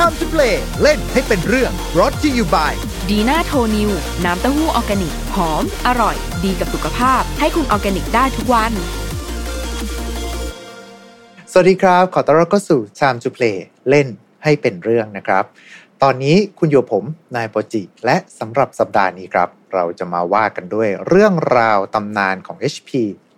[0.00, 2.72] Time to play เล่นให้เป็นเรื่อง brought to you by
[3.10, 3.90] ดีน่าโทนิว
[4.24, 8.72] น้ำเต้าหู้ออร์แกนิก หอม อร่อย ดีกับสุขภาพ ให้คุณออร์แกนิกได้ทุกวัน
[11.52, 13.56] สวัสดีครับ ขอต้อนรับเข้าสู่ Time to play
[13.90, 14.08] เล่น
[14.44, 15.44] ให้เป็นเรื่องนะครับ
[16.02, 17.04] ตอนนี้คุณอยู่กับผม
[17.36, 22.90] นายโปจิ และสำหรับสัปดาห์นี้ครับ เราจะมาว่ากันด้วยเรื่องราวตำนานของ HP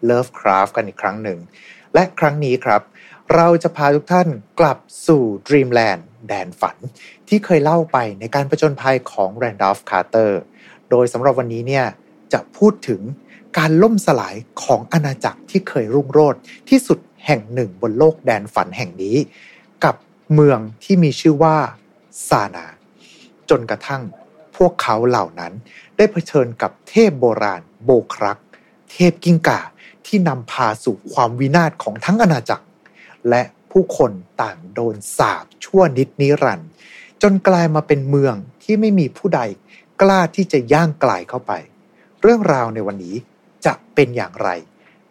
[0.09, 1.39] Lovecraft กันอีกครั้งหนึ่ง
[1.95, 2.83] และครั้งนี้ครับ
[3.35, 4.29] เราจะพาทุกท่าน
[4.61, 6.77] กลับสู่ Dreamland แดนฝัน
[7.29, 10.33] ที่เคยเล่าไปในการประจนภัยของ Randolph Carter
[10.91, 11.87] โดยสำหรับวันนี้เนี่ย
[12.33, 13.01] จะพูดถึง
[13.59, 19.16] การล่มสลายของอาณาจักรที่เคยรุ่งโรจน์ที่สุดแห่งหนึ่งบนโลกแดนฝันแห่งนี้
[19.84, 19.95] กับ
[20.34, 21.57] เมืองที่มีชื่อว่า
[22.29, 22.66] ซานา
[23.51, 24.02] จนกระทั่ง
[24.57, 25.52] พวกเขาเหล่านั้น
[25.96, 28.38] ได้เผชิญกับเทพโบราณโบครัก
[28.93, 29.60] เทพกิ้งก่า
[30.07, 32.66] ที่นำพาสู่ความวินาศของทั้งอาณาจักร
[33.29, 36.69] และ ผู้คนต่างโดนสาบชั่วนิดนิรันด์
[37.23, 39.41] จนกลายมาเป็นเมืองที่ไม่มีผู้ใด
[40.02, 41.52] กล้าที่จะย่างกลายเข้าไป
[42.21, 43.16] เรื่องราวในวันนี้
[43.66, 44.49] จะเป็นอย่างไร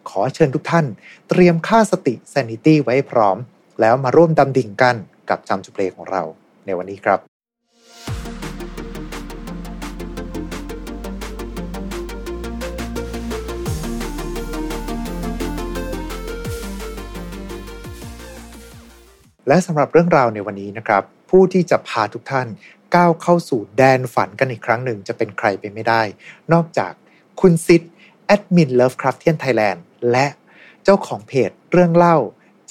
[0.08, 0.86] ขอเชิญทุกท่าน
[1.28, 3.36] เตรียมค่าสติ sanity ไว้พร้อม
[3.80, 4.96] แล้วมาร่วมดำดิ่งกัน
[5.28, 6.22] กับจำจุเพลของเรา
[6.66, 7.37] ในวันนี้ครับ
[19.48, 22.46] และสำหรับเรื่องราวในวันนี้นะครับ ผู้ที่จะพาทุกท่าน
[22.94, 26.02] ก้าวเข้าสู่แดนฝันกันอีกครั้งหนึ่งจะเป็นใครไปไม่ได้
[26.52, 26.92] นอกจาก
[27.40, 27.82] คุณซิด
[28.26, 29.78] แอดมิน Lovecraftian Thailand
[30.12, 30.26] และ
[30.84, 32.16] เจ้าของเพจเรื่องเล่า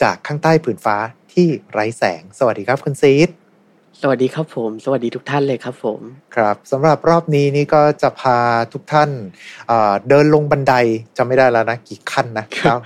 [0.02, 0.98] จากข้างใต้ผืนฟ้า
[1.33, 3.30] ที่ไร้แสง สวัสดีครับคุณซีด
[4.02, 6.00] สวัสดีครับผม สวัสดีทุกท่านเลยครับผม
[6.36, 8.38] ครับสำหรับรอบนี้นี่ก็จะพา
[8.73, 9.09] ทุกท่าน
[9.67, 10.73] เอ่อเดินลงบันได
[11.17, 12.80] จำไม่ได้แล้วนะกี่ขั้นนะ ครับ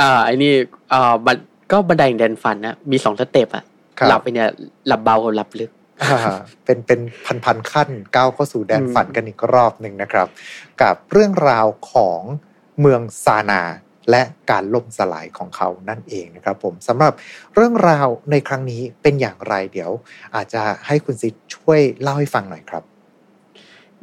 [0.00, 0.52] อ่าไอ้นี่
[0.92, 1.36] อ่าบัน
[1.70, 3.64] ก็บันไดแห่งแดนฝันนะมีสอง step อะ
[3.98, 4.48] ครับหลับไปเนี่ย
[4.86, 5.70] หลับเบากับหลับลึก
[6.02, 6.20] อ่า
[6.64, 10.28] เป็นเป็นพันพันๆขั้นก้าวเข้าสู่แดนฝันกันอีกรอบหนึ่งนะครับ
[10.82, 12.20] กับเรื่องราวของ
[12.80, 13.62] เมืองซานา
[14.10, 17.12] และการล่มสลายของเขานั่นเองนะครับผมสำหรับ
[17.54, 19.90] เรื่องราวในครั้งนี้เป็นอย่างไรเดี๋ยว
[20.34, 22.82] อาจจะให้คุณซิดช่วยเล่าให้ฟังหน่อยครับ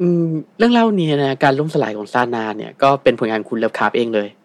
[0.00, 4.41] อืมเรื่องเล่านี้นะการล่มสลายของซานาเนี่ยก็เป็นผลงานคุณ Lovecraft เองเลยอืม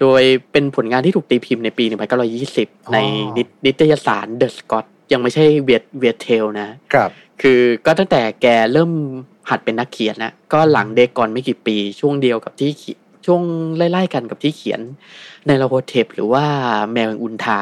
[0.00, 0.22] โดย
[0.52, 2.98] เป็นผลงานที่ถูกตีพิมพ์ในปี 1920อ๋อใน
[3.36, 7.10] นิตนิตยสารเดอะสกอตยังไม่ใช่เวียดเวียดเทลนะ ครับ
[7.42, 8.92] คือก็ตั้งแต่แกเริ่ม
[9.50, 13.42] หัดเป็นนักเขียนนะ ก็หลังเดกอนไม่กี่ปีช่วงเดียวกับที่เขียช่วง
[13.76, 14.80] ไล่ๆกันกับที่เขียน
[15.46, 16.44] ในลาโพเทปหรือว่า
[16.92, 17.60] แมวแห่งอุนทา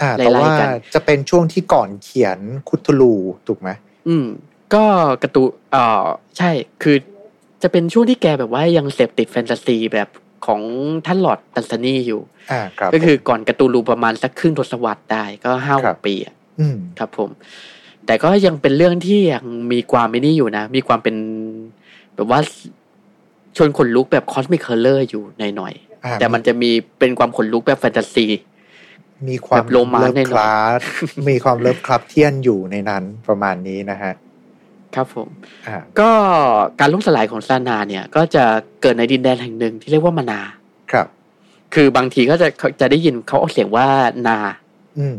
[0.00, 3.14] อ่าแต่ไล่ว่าๆกันจะเป็นช่วงที่ก่อนเขียนคุทูลู
[3.46, 3.70] ถูกไหม
[4.08, 4.26] อืม
[4.74, 4.84] ก็
[5.22, 6.06] การะตูนเอ่อ
[6.38, 6.50] ใช่
[6.82, 6.96] คือ
[7.62, 10.08] จะเป็นช่วงที่แกแบบว่ายังเสพติดแฟนตาซีแบบ
[10.46, 10.60] ของ
[11.06, 12.20] ท่านหลอร์ดตันซานีอยู่
[12.52, 17.30] อ่าครับก็คือก่อนการ์ตูนรูประมาณสักครึ่งทศวรรษได้ก็ห้าหครักบปีอะอืมครับผม
[18.06, 21.16] แต่ก็ยังเป็นเรื่องที่ยังมีความไม่นี่อยู่นะ มีความเป็น
[22.14, 22.40] แบบว่า
[23.56, 25.74] ชวนขนลุกแบบคอสมิคเคอร์เลอร์อยู่หน่อย
[26.04, 28.26] อ่าๆแต่มันจะมีเป็นความขนลุกแบบแฟนตาซี
[29.28, 30.80] มีความแบบโรมาเลิฟแน่นอนคลาส
[31.28, 34.12] มีความเลิฟคลับเทียนอยู่ในนั้นประมาณนี้นะฮะ
[34.94, 35.28] ครับผม
[35.68, 36.10] อ่าก็
[36.80, 38.44] การล่มสลายของซานาเนี่ย ก็จะ
[38.82, 40.40] เกิดในดินแดนแห่งหนึ่งที่เรียกว่ามานา
[40.92, 41.06] ครับ
[41.74, 42.48] คือบางทีก็จะ
[42.80, 43.86] จะได้ยินเขาออกเสียงว่า
[44.26, 44.38] นา
[44.98, 45.16] อืม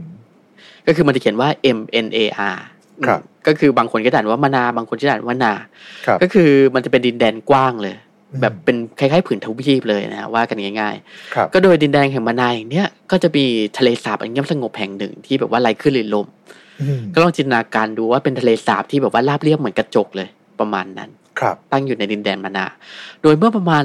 [0.87, 2.19] ก็คือมันจะเขียนว่า M N A
[2.55, 2.57] R
[3.05, 5.53] ครับ ก็คือบางคนก็อ่านว่ามานา บางคนก็อ่านว่านา
[6.05, 7.95] ครับก็คือมันจะเป็นดินแดนกว้างเลย
[8.31, 10.95] อืมแบบเป็นคล้ายๆผืนทวีปเลยนะว่ากันง่าย
[11.35, 13.45] ครับๆก็โดยดินแดนแห่งมานาอย่างเนี้ยก็จะมี
[13.77, 16.63] ทะเลสาบอันเงียบสงบแห่งหนึ่งที่แบบว่าไร้ขึ้นหรือลมอืม
[17.13, 20.27] ก็ลองจินตนาการดูว่าเป็นทะเลสาบที่แบบว่าราบเรียบเหมือนกระจกเลย
[20.59, 21.09] ประมาณนั้น
[21.39, 22.65] ครับ ตั้งอยู่ในดินแดนมานา
[23.21, 23.83] โดยเมื่อประมาณ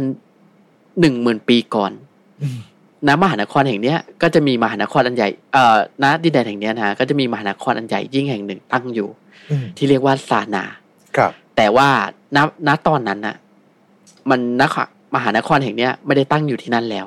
[1.01, 1.93] หนึ่งหมื่นปีก่อน
[2.43, 2.59] อืม
[3.09, 9.09] ณมหานครแห่งเนี้ยก็จะมีมหานครอันใหญ่เอ่อณดินแดนแห่งเนี้ยนะก็จะมีมหานครอันใหญ่ยิ่งแห่งหนึ่งตั้งอยู่
[9.51, 10.65] อืมที่เรียกว่าซานา
[11.17, 11.89] ครับ แต่ว่า
[12.37, 13.37] ณณตอนนั้นน่ะ
[14.31, 14.81] มันนคร
[15.15, 17.07] มหานครแห่งเนี้ยไม่ได้ตั้งอยู่ที่นั่นแล้ว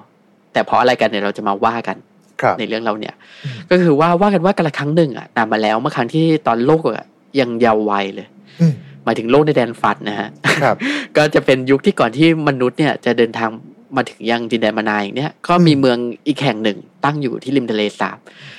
[0.54, 2.13] แต่เพราะอะไรกันเนี่ยเราจะมาว่ากันครับ
[2.60, 3.14] ในเรื่องเราเนี่ย
[3.44, 7.06] อืมก็คือว่าว่ากันว่ากระครั้งหนึ่งอะนานมาแล้วเมื่อครั้งที่ตอนโลกอะ
[7.40, 8.28] ยังเยาว์วัยเลย
[8.62, 10.30] อืมหมายถึงโลกในแดนฝันนะฮะ
[10.64, 10.76] ครับ
[11.18, 13.50] ก็จะเป็นยุคที่ก่อนที่มนุษย์เนี่ยจะเดินทาง
[13.96, 15.98] มาถึงยังดินแดนมานาอย่างเนี้ยก็มีอืมเมือง
[16.28, 18.18] อีกแห่งหนึ่งตั้งอยู่ที่ริมทะเลสาบ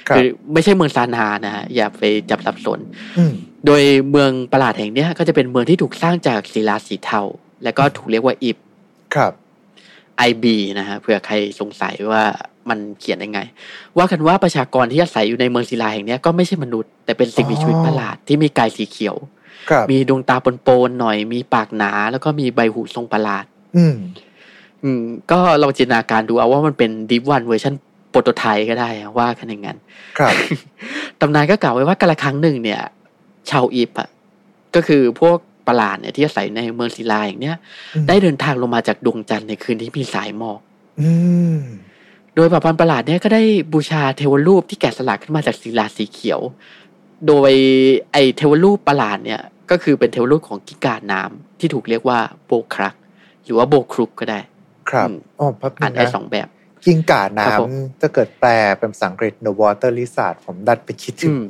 [0.09, 2.79] ครับคือไม่ใช่เมืองซานานะฮะอย่าไปจับสับสน
[3.19, 3.32] อืม
[3.67, 7.21] โดยเมืองประหลาดแห่งเนี้ยก็จะเป็นเมืองที่ถูกสร้างจากศิลาสีเทา
[7.65, 8.59] แล้วก็ถูกเรียกว่าอิบ
[9.15, 9.32] ครับ
[10.29, 10.44] IB
[10.79, 12.23] นะฮะเผื่อใครสงสัยว่า
[12.69, 13.40] มันเขียนยังไง
[13.99, 19.16] ว่ากันว่าประชากรที่อาศัยอยู่ในเมืองศิลาแห่งเนี้ยก็ไม่ใช่มนุษย์แต่เป็นสิ่งมีชีวิตประหลาดที่มีกายสีเขียว
[19.70, 20.37] ครับมีดวงตา
[20.67, 23.44] โปนๆหน่อยมีปากหนา แล้วก็มีใบหูทรงประหลาด
[23.76, 23.94] อืม
[24.84, 27.75] อืม ก็ลองจินตนาการดูเอาว่ามันเป็น Deep One เวอร์ชัน
[28.11, 29.78] prototype ก็ได้อะว่ากันอย่างนั้น
[30.19, 30.34] ครับ
[31.20, 32.81] ตำนานก็กล่าวไว้ว่ากาละครั้งหนึ่งเนี่ย
[33.50, 34.08] ชาวอิบอะ
[34.75, 35.37] ก็คือพวก
[35.69, 37.56] ประหลาดเนี่ยที่อาศัยในเมืองศิลาอย่างเนี้ย
[37.94, 40.61] อืมได้เดินทางลงมาจากดวงจันทร์ในคืนที่มีสายหมอก
[41.00, 41.11] อื
[41.56, 41.58] ม
[42.35, 43.43] โดยเผ่าพันธุ์ประหลาดเนี่ยก็ได้
[43.73, 46.41] บูชาเทวรูปที่แกะสลักขึ้นมาจากศิลาสีเขียว
[47.27, 47.53] โดย
[48.13, 49.41] ไอเทวรูปประหลาดเนี่ย
[49.71, 52.95] ก็คือเป็นเทวรูปของกิกาน้ำที่ถูกเรียกว่าโบครัก
[53.45, 54.41] หรือว่าโบครุกก็ได้
[54.91, 56.49] ครับอืมอ๋อพับอ่านนึงได้นะสองแบบ
[56.85, 61.45] กิ้งก่าครับผมน้ำถ้าเกิดแปลเป็นภาษาอังกฤษ the water lizard ผมดัดไปคิดถึอืงม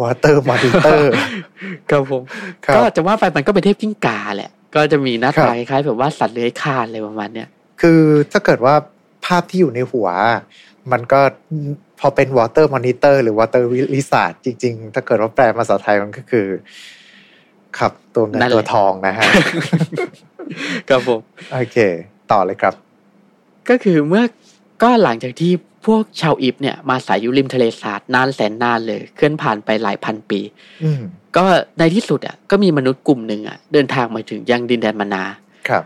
[0.00, 1.02] water monitor
[1.90, 2.22] ครับผม
[2.64, 7.48] ครับก็จะว่าไปมันก็เป็นเทพกิ้งกาแหละ ก็จะมีหน้าครัตาบคล้ายๆแบบว่าสัตว์เลื้อยคลานอะไรประมาณเนี้ย
[7.80, 8.00] คือ
[8.32, 8.74] ถ้าเกิดว่า
[9.24, 10.08] ภาพที่อยู่ในหัว
[10.92, 11.20] มันก็
[12.00, 13.62] พอเป็น water monitor หรือ water
[13.94, 16.46] lizard จริง ๆ ถ้าเกิดว่าแปลภาษาไทยมันก็คือ
[17.78, 19.26] ครับตัวเงินนั่นแหละตัวทองนะฮะ
[20.88, 21.20] ครับผม
[21.52, 21.76] โอเค
[22.32, 22.74] ต่อเลยครับ
[23.68, 24.24] ก็คือเมื่อ
[24.82, 25.52] ก็หลังจากที่
[25.86, 30.40] พวกชาวอิบเนี่ยมาอาศัยอยู่ริมทะเลสาบนานแสนนานเลย เคลื่อนผ่านไปหลายพันปี
[30.84, 31.02] อืม
[31.36, 31.44] ก็
[31.78, 35.24] ในที่สุดอะก็มีมนุษย์กลุ่มหนึ่งอะเดินทางมาถึงยังดินแดนมานา
[35.68, 35.84] ครับ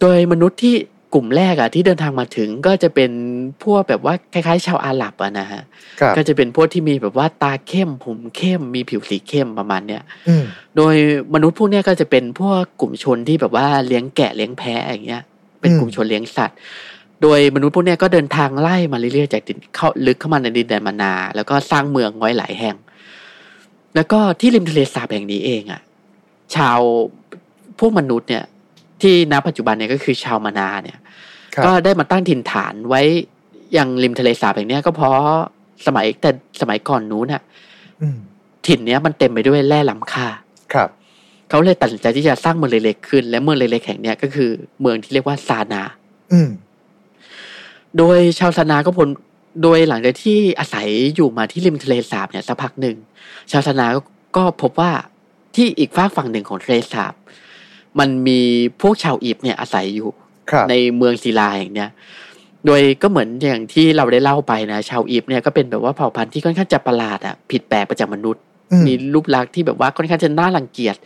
[0.00, 0.76] โดยมนุษย์ที่
[1.14, 3.10] กลุ่มแรกอะที่เดินทางมาถึงก็จะเป็น
[3.64, 5.62] พวกแบบว่าคล้ายๆ ชาวอาหรับอะนะฮะ
[6.00, 10.44] ครับก็จะเป็นพวกที่มีแบบว่าตาเข้มผมเข้มมีผิวสีเข้มประมาณเนี้ยอืม
[10.76, 10.94] โดย
[11.34, 15.22] มนุษย์พวกเนี้ยก็จะเป็นพวกกลุ่มชนที่แบบว่าเลี้ยงแกะเลี้ยงแพะอย่างเงี้ย
[15.60, 16.56] เป็นอืมกลุ่มชนเลี้ยงสัตว์
[17.22, 22.76] โดยมนุษย์พวกเนี้ยก็เดินทางไล่มาเรื่อยๆจากดินเข้าลึกเข้ามาในดินแดนมานา แล้วก็สร้างเมืองไว้หลายแห่ง
[23.94, 25.80] แล้วก็ที่ริมทะเลสาบแห่งนี้เองอะ
[26.54, 26.78] ชาว
[27.78, 28.44] พวกมนุษย์เนี่ย
[29.02, 30.98] ที่ณปัจจุบันเนี่ยก็คือชาวมานาเนี่ย
[31.54, 33.02] ครับก็ได้มาตั้งถิ่นฐานไว้
[33.76, 35.18] ยังริมทะเลสาบแห่งเนี้ยก็เพราะ
[35.86, 37.42] สมัยแต่สมัยก่อนนู้นน่ะ
[38.02, 38.18] อืม
[38.66, 40.26] ถิ่นเนี้ยมันเต็มไปด้วยแร่ล้ำค่า
[40.72, 40.88] ครับ
[41.48, 44.50] เขาเลยตัดสินใจที่จะสร้างเมืองเล็กๆขึ้น และเมืองเล็กๆแห่งเนี้ยก็คือ
[44.80, 45.82] เมืองที่เรียกว่าซานา
[46.32, 46.50] อืม
[47.98, 49.08] โดยชาวซานาก็พ้น
[49.62, 52.96] โดยหลังจากที่อาศัยอยู่มาที่ริมทะเลสาบเนี่ยสักพักหนึ่ง
[53.50, 54.00] ชาวซานาก็
[54.36, 54.92] ก็พบว่า
[55.54, 57.14] ที่อีกฝากฝั่งหนึ่งของทะเลสาบ
[57.98, 58.40] มันมี
[58.80, 60.08] พวกชาวอีบเนี่ยอาศัยอยู่
[60.50, 61.90] ครับในเมืองศิลาอย่างเนี้ย
[62.66, 68.42] โดยก็เหมือนอย่างที่เราได้เล่าไปนะ ชาวอีบเนี่ยก็เป็นแบบว่าเผ่าพันธุ์ที่ค่อนข้างจะประหลาดอะผิดแปลกไปจากมนุษย์
[68.72, 70.96] อืมมีรูปลักษณ์ที่แบบว่าค่อนข้างจะน่ารังเกียจ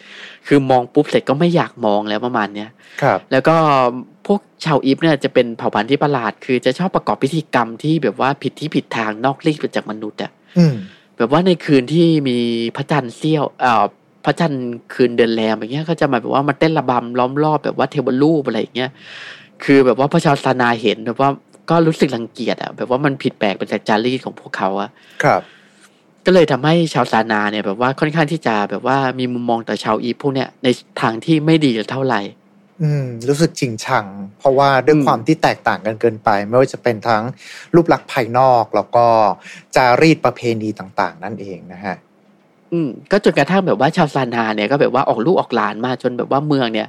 [0.47, 2.69] คือมองปุ๊บเสร็จก็ไม่อยากมองแล้วประมาณเนี้ย
[3.03, 3.57] ครับแล้วก็
[4.27, 10.75] พวกชาวอีฟเนี่ยจะเป็นเผ่าพันธุ์ที่ประหลาด คือจะชอบประกอบพิธีกรรมที่แบบว่าผิดที่ผิดทางนอกลีกไปจากมนุษย์อะอืม
[11.17, 12.39] แบบว่าในคืนที่มี
[12.77, 13.85] พระจันทร์เสี้ยวเอ่อ
[14.27, 18.91] พระจันทร์คืนเดือนแรมอย่างเงี้ยก็จะมาแบบว่ามาเต้นระบำล้อมรอบแบบว่าเทวรูปอะไรอย่างเงี้ย
[19.65, 21.31] คือแบบว่าพระชาวซานาเห็นแบบว่า
[21.71, 24.91] ก็รู้สึกรังเกียจอะแบบว่ามันผิดแปลกไปจากจารีตของพวกเขาอะ
[25.25, 25.43] ครับ
[26.27, 30.69] ก็เลยทำให้ชาวซานาเนี่ยแบบว่าค่อนข้างที่จะแบบว่ามีมุมมองต่อชาวอีฟพวกเนี้ยใน
[31.01, 32.21] ทางที่ไม่ดีเท่าไหร่
[32.83, 34.07] อืม รู้สึกจริงชัง
[34.39, 37.23] เพราะว่าด้วยอืมความที่แตกต่างกันเกินไป ไม่ว่าจะเป็นทั้ง
[37.75, 39.07] รูปลักษณ์ภายนอกแล้วก็
[39.77, 41.97] จารีตประเพณีต่าง ๆ นั่นเองนะฮะ
[42.73, 46.89] อืมก็จนกระทั่งแบบว่าชาวซานาเนี่ยก็แบบว่าออกลูกออกหลานมาจนแบบว่าเมืองเนี่ย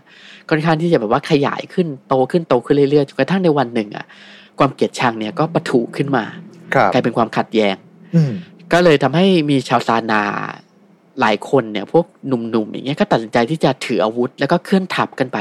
[0.49, 4.05] ค่อนข้างที่จะแบบว่าขยายขึ้นโตขึ้นโตขึ้นเรื่อยๆจนกระทั่งในวันหนึ่งอะ
[4.59, 6.23] ความเกลียดชังเนี่ยก็ปะทุขึ้นมา
[6.73, 7.75] ครับกลายเป็นความขัดแย้ง
[8.15, 8.31] อืม
[8.73, 10.21] ก็เลยทำให้มีชาวซานา
[11.19, 15.39] หลายคนเนี่ย พวกหนุ่มๆอย่างเงี้ยก็ตัดสินใจที่จะถืออาวุธ แล้วก็เคลื่อนทัพกันไป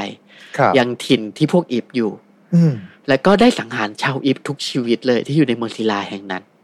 [0.59, 2.11] ครับยังถิ่นที่พวกอิบอยู่
[2.55, 2.73] อืม
[3.09, 6.55] แล้วก็ได้สังหารชาวอิบทุกชีวิตเลยที่อยู่ในเมืองศิลาแห่งนั้นอืม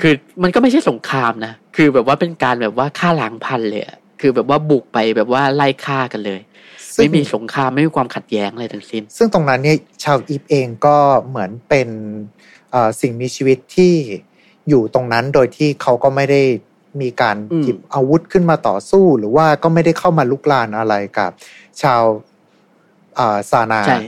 [0.00, 6.40] คือมันก็ไม่ใช่สงครามนะ คือแบบว่าเป็นการแบบว่าฆ่าล้างพันธุ์เลยอะคือแบบว่าบุกไปแบบว่าไล่ฆ่ากันเลย
[6.94, 10.96] ซึ่งไม่มีสงครามไม่มีความขัดแย้งอะไรทั้งสิ้น ซึ่งตรงนั้นเนี่ยชาวอีฟเองก็
[11.28, 11.88] เหมือนเป็น
[12.70, 13.94] เอ่อสิ่งมีชีวิตที่
[14.68, 16.42] อยู่ตรงนั้นโดยที่เขาก็ไม่ได้
[17.00, 21.30] มีการอืมหยิบอาวุธขึ้นมาต่อสู้ หรือว่าก็ไม่ได้เข้ามาลุกลานอะไรกับ
[21.82, 22.02] ชาว
[23.18, 23.98] อ่าซานาใช่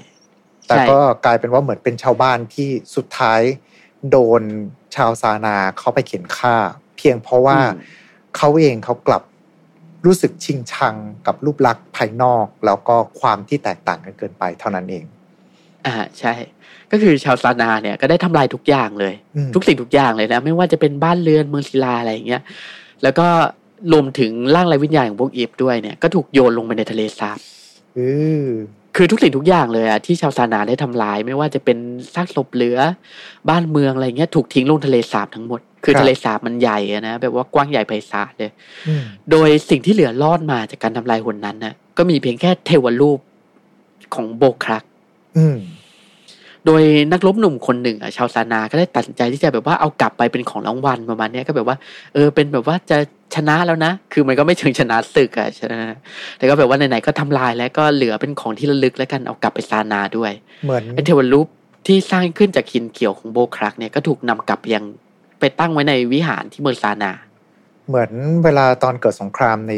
[0.67, 3.41] แต่ใช่ก็กลายเป็นว่าเหมือนเป็นชาวบ้านที่สุดท้าย
[4.11, 4.43] โดน
[4.95, 6.57] ชาวซานาเขาไปเข็นฆ่า
[6.97, 7.99] เพียงเพราะว่าอืม
[8.37, 9.23] เขาเองเขากลับ
[10.07, 10.95] รู้สึกชิงชัง
[11.27, 15.05] กับรูปลักษณ์ภายนอก แล้วก็ความที่แตกต่างกันเกินไปเท่านั้นเอง
[15.87, 16.35] อ่าใช่
[16.91, 22.43] ก็คือชาวซานาเนี่ยก็ได้ทำลายทุกอย่างเลยอืมทุกสิ่งทุกอย่างเลยนะไม่ว่าจะเป็นบ้านเรือนเมืองศิลาอะไรอย่างเงี้ย
[23.03, 23.29] แล้วก็
[23.93, 27.39] รวมถึงร่างไร้วิญญาณของพวกอีฟด้วยเนี่ยก็ถูกโยนลงไปในทะเลสาบ
[27.99, 28.09] อื
[28.45, 28.47] อ
[28.97, 31.79] คือทุกสิ่งทุกอย่างเลยอะที่ชาวซานาได้ทำลาย ไม่ว่าจะเป็น
[32.15, 32.79] ซากศพเหลือ
[33.49, 38.51] บ้านเมืองอะไรเงี้ยถูกทิ้งลงทะเลสาบทั้งหมด คือทะเลสาบมันใหญ่อะนะแบบว่ากว้างใหญ่ไพศาลเลย
[38.89, 43.19] อืมโดยสิ่งที่เหลือรอดมาจากการทำลายหนนั้นนะก็มีเพียงแค่เทวรูป
[44.15, 44.85] ของโบครัก
[45.39, 45.59] อืม
[46.67, 46.83] โดย
[47.13, 51.77] นักรบหนุ่มคนหนึ่งอะชาวซานาก็ได้ตัดสินใจที่จะแบบว่าเอากลับไปเป็นของรางวัลประมาณเนี้ยก็แบบว่า
[52.15, 52.99] เออเป็นแบบว่าจะ
[53.35, 55.79] ชนะแล้วนะ คือมันก็ไม่ถึงชนะศึกอะชนะ
[56.39, 60.33] แต่ก็แบบว่าไหนๆก็ทำลายแล้วก็เหลือเป็นของที่ระลึกแล้วกันเอากลับไปซานาด้วย
[60.65, 61.47] เหมือนไอเทวรูป
[61.87, 64.85] ที่สร้างขึ้นจากหินเขียวของโบครักเนี่ยก็ถูกนำกลับไปยัง
[65.41, 67.13] ไปตั้งไว้ในวิหารที่เมืองซานา
[67.91, 68.13] เหมือน
[68.45, 69.73] เวลาตอนเกิดสงครามใน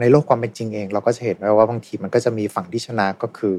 [0.00, 3.56] ในโลกความเป็นจริงเอง เราก็จะเห็นว่าบางทีมันก็จะมีฝั่งที่ชนะก็คือ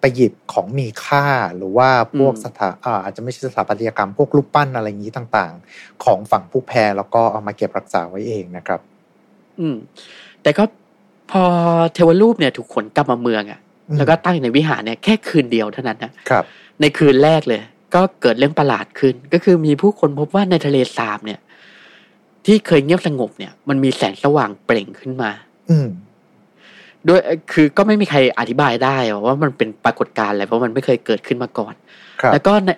[0.00, 1.24] ไปหยิบของมีค่า
[1.56, 1.88] หรือว่า
[2.18, 2.68] พวกสถา
[3.04, 8.80] อาจจะไม่ใช่สถาปัตยกรรมพวกรูปปั้นอะไรอย่างนี้ต่างๆ ของฝั่งผู้แพ้แล้วก็เอามาเก็บรักษาไว้เองนะครับ
[9.60, 9.76] อืม
[10.42, 10.64] แต่ก็
[11.30, 11.44] พอ
[11.94, 13.60] เทวรูปเนี่ยถูกขนกลับมาเมืองอะ่ะ
[13.96, 16.44] แล้วก็ตั้งในวิหารเนี่ยแค่คืนเดียวเท่านั้นนะครับ
[16.80, 17.60] ในคืนแรกเลย
[17.94, 21.40] ก็เกิดเรื่องประหลาดขึ้น ก็คือมีผู้คนพบว่าในทะเลสาบเนี่ย
[22.48, 25.30] ที่เคยเงียบสงบเนี่ย มันมีแสงสว่างเปล่งขึ้นมา
[25.70, 25.88] อืม
[27.08, 27.20] ด้วย
[27.52, 31.74] คือก็ไม่มีใครอธิบายได้ว่ามันเป็นปรากฏการณ์อะไรเพราะมันไม่เคยเกิดขึ้นมาก่อน
[32.32, 32.70] แล้วก็ใน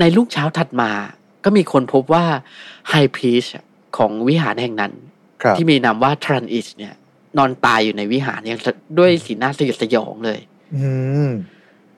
[0.00, 0.90] ในลูกเช้าถัดมา
[1.44, 2.24] ก็มีคนพบว่า
[2.88, 3.44] ไฮพีช
[3.96, 4.92] ของวิหารแห่งนั้น
[5.56, 6.94] ที่มีนามว่าทรันอิชเนี่ย
[7.38, 8.58] นอนตายอยู่ในวิหารเนี่ย
[8.98, 10.38] ด้วยสีหน้าสยดสยองเลย
[10.76, 10.88] อื
[11.28, 11.30] ม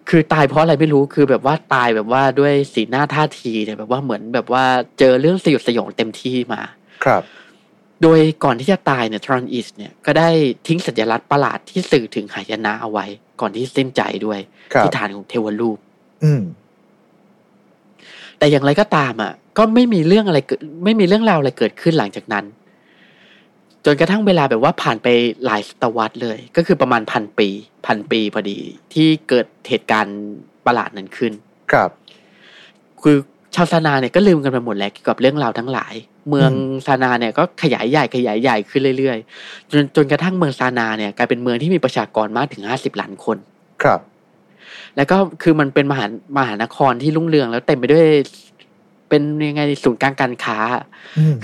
[0.09, 4.65] คือตายเพราะอะไรไม่รู้คือแบบว่าตายแบบว่าด้วยสีหน้าท่าทีเนี่ยแบบว่าเหมือนแบบว่า
[4.99, 6.61] เจอเรื่องสยดสยองเต็มที่มา
[7.05, 7.23] ครับ
[8.03, 10.29] โดยก่อนที่จะตายเนี่ยทรอนอิสเนี่ยก็ได้
[10.67, 13.07] ทิ้งสัญลักษณ์ประหลาดที่สื่อถึงหายนะเอาไว้
[13.41, 14.41] ก่อนที่สิ้นใจด้วย
[14.81, 15.79] ที่ฐานของเทวรูป
[16.25, 16.43] อืม
[18.39, 22.45] แต่อย่างไรก็ตามอะ ก็ไม่มีเรื่องอะไรเกิดไม่มีเรื่องราวอะไรเกิดขึ้นหลังจากนั้น
[23.85, 25.09] จนกระทั่งเวลาแบบว่าผ่านไป
[25.45, 27.49] หลายศตวรรษเลย ก็คือประมาณพันปี
[27.87, 28.59] พันปีพอดี
[28.93, 30.19] ที่เกิดเหตุการณ์
[30.67, 31.33] ประหลาดนั้นขึ้น
[31.73, 31.91] ครับ
[33.03, 33.17] คือ
[33.55, 35.95] ชาวซานาเนี่ยก็ลืมกันไปหมดแล้วเกี่ยวกับเรื่องราวทั้งหลาย
[36.29, 36.51] เมือง
[36.87, 43.37] ซานาเนี่ยก็ขยายใหญ่ขยายใหญ่ขึ้นเรื่อยๆ จนจนกระทั่งเมืองซานาเนี่ยกลายเป็นเมืองที่มีประชากรมากถึงห้าสิบล้านคน
[43.83, 44.01] ครับ
[44.97, 46.07] แล้วก็คือมันเป็นมหา
[46.39, 48.07] มหานครที่รุ่งเรืองแล้วเต็มไปด้วย
[49.09, 50.59] เป็นยังไงศูนย์กลางการค้า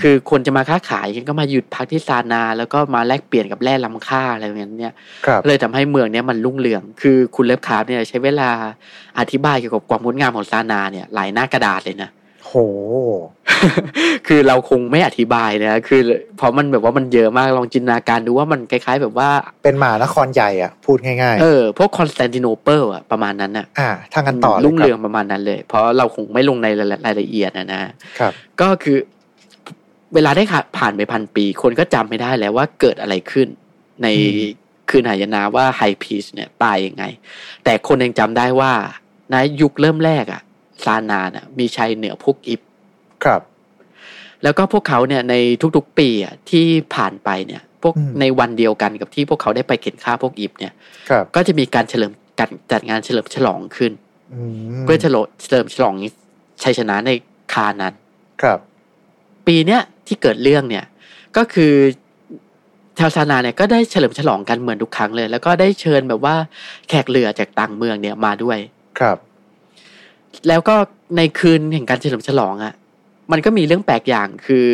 [0.01, 4.93] คือคนจะมาค้าขายก็มาหยุดพักที่ซานา แล้วก็มาแลกเปลี่ยนกับแร่ล้ำค่าอะไรอย่างเงี้ย
[5.47, 8.49] เลยทำให้เมืองเนี้ยมันรุ่งเรือง คือคุณเล็บคาร์เนี่ยใช้เวลา
[9.19, 12.09] อธิบายเกี่ยวกับความงดงามของซานาเนี่ยหลายหน้ากระดาษเลยนะ
[12.47, 12.55] โห
[14.27, 16.01] คือเราคงไม่อธิบายนะคือ
[16.37, 19.29] เพราะมันแบบว่ามันเยอะมากลองจินตนาการดูว่ามันคล้าย ๆ แบบว่า
[19.63, 26.67] เป็นมหานครใหญ่อะ พูดง่ายๆเออพวกคอนสแตนติโนเปิลอะประมาณนั้นอะอ่าทางกันต่อรุ่งเรืองประมาณนั้นเลย เพราะเราคงไม่ลงใน
[27.05, 27.81] รายละเอียดนะนะ
[28.19, 28.97] ครับ ก็คือ
[30.13, 30.43] เวลาได้
[30.77, 33.47] ผ่านไปพันปี คนก็จำไม่ได้แล้วว่าเกิดอะไรขึ้น
[34.03, 34.07] ใน
[34.89, 37.03] คืนหายนะว่า high priest เนี่ยตายยังไง
[37.63, 38.71] แต่คนยังจำได้ว่า
[39.31, 40.41] ในยุคเริ่มแรกอะ
[40.85, 42.61] ซานาน่ะมีชัยเหนือพวกอิบ
[43.23, 43.41] ครับ
[44.43, 45.35] แล้วก็พวกเขาเนี่ยใน
[45.77, 46.65] ทุกๆปีอะที่
[46.95, 50.73] ผ่านไปเนี่ย พวกในวันเดียวกันกับที่พวกเขาได้ไปเก็นข้าพวกอิบเนี่ย
[51.35, 53.91] ก็จะมีการเฉลิมการจัดงานเฉลิมฉลองขึ้น
[54.83, 55.95] เพื่อเฉลิมเฉลิมฉลอง
[56.63, 57.11] ชัยชนะใน
[57.53, 57.93] คานั้น
[58.41, 58.59] ครับ
[59.47, 60.85] ปีเนี้ยที่เกิดเรื่องเนี่ย
[61.37, 61.73] ก็คือ
[62.99, 66.35] ชาวซานาเนี่ยก็ได้เฉลิมฉลองกันเหมือนทุกครั้งเลย แล้วก็ได้เชิญแบบว่า
[66.89, 68.57] แขกเรือจากต่างเมืองเนี่ยมาด้วย
[68.99, 69.17] ครับ
[70.47, 70.75] แล้วก็
[71.17, 72.73] ในคืนแห่งการเฉลิมฉลองอะ่ะ
[73.31, 74.67] มันก็มีเรื่องแปลกอย่างคือ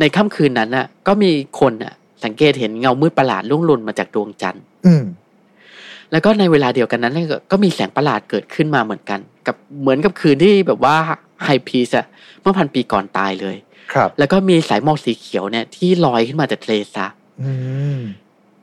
[0.00, 4.64] ในค่ำคืนนั้นน่ะ ก็มีคนอะ สังเกตเห็นเงามืดประหลาดลุ่งลุนมาจากดวงจันทร์
[6.12, 10.96] แล้วก็ในเวลาเดียวกันนั้นก็มีแสงประหลาดเกิดขึ้นมาเหมือนกัน กับเหมือนกับคืนที่แบบว่า
[11.44, 12.06] ไฮพีซอะ
[12.40, 13.56] เมื่อพันปีก่อนตายเลย
[13.92, 17.06] ครับ แล้วก็มีสายหมอกสีเขียวเนี่ยที่ลอยขึ้นมาจากทะเลซา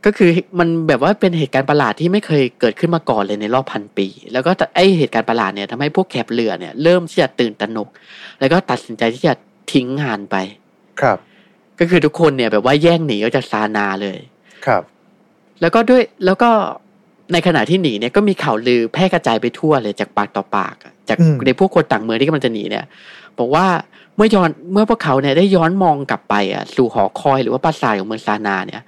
[0.08, 7.88] ก็คือมันแบบว่าเป็นเหตุการณ์ประหลาดที่ไม่เคยเกิดขึ้นมาก่อนเลยในรอบพันปี แล้วก็ไอเหตุการณ์ประหลาดเนี่ยทำให้พวกแคบเรือเนี่ยเริ่มที่จะตื่นตระหนก
[8.40, 9.34] แล้วก็ตัดสินใจที่จะ
[9.72, 10.36] ทิ้งงานไป
[11.02, 11.18] ครับ
[11.80, 14.18] ก็คือทุกคนเนี่ยแบบว่าแย่งหนีออกจากซานาเลย
[14.66, 14.84] ครับ
[15.62, 16.50] แล้วก็ด้วยแล้วก็
[17.34, 20.76] ในขณะที่หนีเนี่ยก็มีข่าวลือแพร่กระจายไปทั่วเลยจากปากต่อปาก
[21.10, 22.86] จากในพวกคนต่างเมืองที่กำลังจะหนีเนี่ย
[23.40, 23.66] บอกว่า
[24.16, 28.82] เมื่อย้อนเมื่อพวกเขาเนี่ยได้ย้อนมองกลับไปอะสู่หอคอยหรือว่าปราสาทของเมืองซานาเนี่ย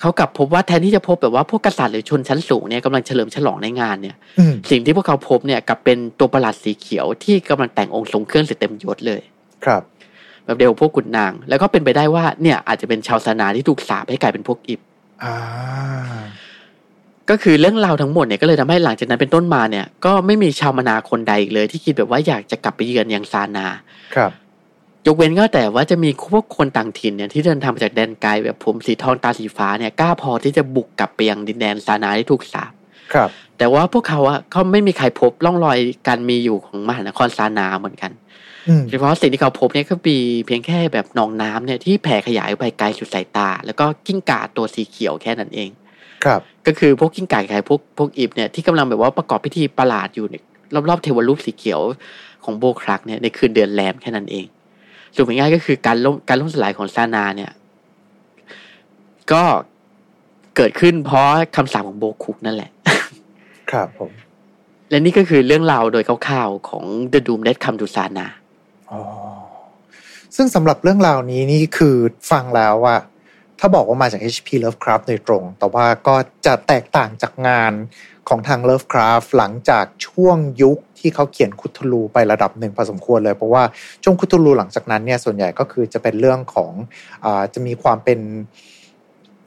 [0.00, 4.16] เขากลับพบว่าแทนที่จะพบแบบว่าพวกกษัตริย์หรือชนชั้นสูงเนี่ยกำลังเฉลิมฉลองในงานเนี่ย
[4.70, 9.20] สิ่งที่พวกเขาพบเนี่ยกับเป็นตัวประหลาดสีเขียวที่กำลังแต่งองค์ทรงเครื่องเสร็จเต็มยศเลย
[9.64, 9.82] ครับ
[10.44, 14.80] แบบเดียวพวกกุนนาง แล้วก็เป็นไปได้ว่าเนี่ยอาจจะเป็นชาวซานาที่ถูกสาปให้กลายเป็นพวกอิบ
[15.24, 15.34] อ่า
[17.30, 23.66] ก็คือเรื่องราวทั้งหมดเนี่ยก็เลยทำให้หลังจากนั้นเป็นต้นมาเนี่ย ก็ไม่มีชาวมนาคนใดอีกเลยที่คิดแบบว่าอยากจะกลับไปเยือนอย่างซานา
[24.14, 24.30] ครับ
[25.06, 32.72] ยกเว้นก็แต่ว่าจะมีพวกคนต่างถิ่นเนี่ยที่เดินทางมาจากแดนไกลแบบผมสีทองตาสีฟ้าเนี่ยกล้าพอที่จะบุกกลับไปยังดินแดนซานาที่ถูกสาบ
[33.14, 38.12] ครับ แต่ว่าพวกเขาอะเขาไม่มีใครพบร่องรอยการมีอยู่ของมหานครซานาเหมือนกัน
[38.90, 45.70] เฉพาะสิ่งที่เขาพบเนี่ยก็มีเพียงแค่แบบหนองน้ำเนี่ยที่แผ่ขยายไปไกลสุดสายตา แล้วก็กิ้งก่าตัวสีเขียวแค่นั้นเอง
[46.24, 50.26] ครับ ก็คือพวกกิ้งก่าไก่พวกพวกอิบเนี่ยที่กำลังแบบว่าประกอบพิธีประหลาดอยู่
[50.88, 51.80] รอบๆเทวรูปสีเขียว
[52.44, 54.46] ของโบครักเนี่ยในคืนเดือนแรมแค่นั้นเอง
[55.16, 57.52] สรุปง่ายก็คือการล่มการล่มสลายของซานาเนี่ย
[59.32, 59.44] ก็
[60.56, 62.70] เกิดขึ้นเพราะคำสาปของโบคุกนั่นแหละ
[63.70, 64.10] ครับผม
[64.90, 68.26] และนี่ก็คือเรื่องราวโดยคร่าวๆของ The Doom That Come to Sana
[68.90, 69.00] อ๋อ
[70.36, 71.96] ซึ่งสำหรับเรื่องราวนี้นี่คือ
[72.30, 72.96] ฟังแล้วว่า
[73.60, 74.48] ถ้าบอกว่ามาจาก H.P.
[74.64, 76.14] Lovecraft โดยตรง แต่ว่าก็
[76.46, 77.72] จะแตกต่างจากงาน
[78.28, 83.62] ของทาง Lovecraft หลังจากช่วงยุคที่เขาเขียนคุทูลูไประดับหนึ่งพอสมควรเลย เพราะว่า
[84.04, 86.72] ช่วงคุทูลูหลังจากนั้นเนี่ยส่วนใหญ่ก็คือจะเป็นเรื่องของ
[87.24, 88.20] อาจะมีความเป็น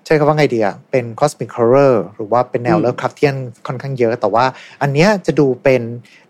[0.05, 3.35] ใช้คำว่าไงดีอะเป็น cosmic horror หรือว่าเป็นแนวอืม Lovecraftian
[3.67, 4.45] ค่อนข้างเยอะ แต่ว่า
[4.81, 5.81] อันเนี้ยจะดูเป็น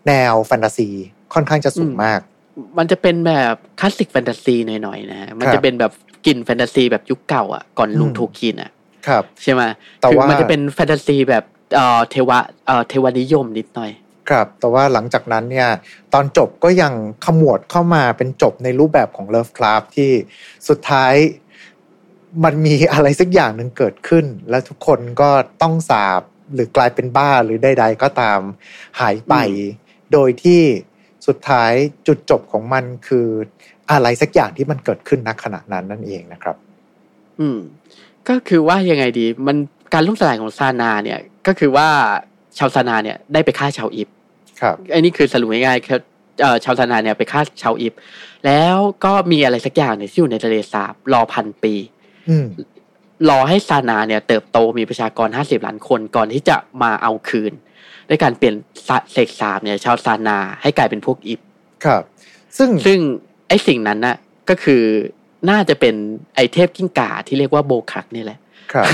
[0.06, 0.88] แนวแฟนตาซี
[1.34, 2.20] ค่อนข้างจะสูงมาก
[2.78, 5.92] มันจะเป็นแบบคลาสสิกแฟนตาซีหน่อยๆนะฮะมันครัจะบเป็นแบบ
[6.26, 8.70] กลิ่นแฟนตาซีแบบยุคเก่าอะก่อนลุงอืมโทคินอะ
[9.06, 9.62] ครับ ใช่ไหม
[10.00, 13.92] แต่คือว่ามัมันจะเป็นแฟนตาซีแบบ เอ่อเทวะเอ่อเทวนิยมนิดหน่อย
[14.28, 15.68] ครับ แต่ว่าหลังจากนั้นเนี่ย
[16.14, 16.92] ตอนจบก็ยัง
[17.26, 20.10] ขมวดเข้ามาเป็นจบในรูปแบบของ Lovecraft ที่
[20.68, 21.14] สุดท้าย
[22.44, 25.30] มันมีอะไรสักอย่างหนึ่งเกิดขึ้น และทุกคนก็
[25.62, 26.22] ต้องสาบ
[26.54, 28.40] หรือกลายเป็นบ้าหรือใดๆก็ตาม
[29.00, 29.34] หายไป
[30.12, 30.62] โดยที่
[31.26, 31.72] สุดท้าย
[32.06, 33.26] จุดจบของมันคือ
[33.90, 36.56] อะไรสักอย่างที่มันเกิดขึ้นณขณะนั้นนั่นเองนะครับ
[37.40, 37.58] อืม
[38.28, 39.56] ก็คือว่ายังไงดี มัน
[39.92, 41.88] การล่มสลายของซานาเนี่ย ก็คือว่า
[42.58, 44.08] ชาวซานาเนี่ยได้ไปฆ่าชาวอิบ
[44.60, 46.00] ครับไอ้นี่คือสรุปง่ายๆคือ
[46.42, 47.94] เอ่อชาวซานาเนี่ยไปฆ่าชาวอิบ
[48.46, 51.74] แล้วก็มีอะไรสักอย่างเนี่ยที่อยู่ในทะเลสาบรอพันปี
[52.28, 52.46] อืม
[53.28, 57.52] รอให้ซานาเนี่ยเติบโตมีประชากร50ล้านคนก่อนที่จะมาเอาคืน
[58.08, 58.54] ด้วยการเปลี่ยน
[58.88, 61.40] สะเสกสาบเนี่ย ชาวซานาให้กลายเป็นพวกอิบ
[61.84, 62.02] ครับ
[62.58, 62.98] ซึ่งซึ่ง
[63.48, 64.16] ไอ้สิ่งนั้นน่ะ
[64.48, 64.82] ก็คือ
[65.50, 65.94] น่าจะเป็น
[66.34, 68.38] ไอเทพกิ้งก่าที่เรียกว่าโบคักนี่แหละ
[68.72, 68.88] ครับ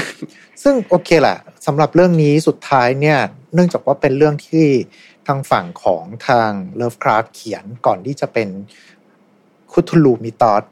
[0.63, 3.19] ซึ่งโอเคแหละสำหรับเรื่องนี้สุดท้ายเนี่ย
[3.55, 4.67] เนื่องจากว่าเป็นเรื่องที่
[5.27, 8.49] ทางฝั่งของทาง Lovecraft เขียนก่อนที่จะเป็น
[9.73, 10.63] คุทูลูมิตอส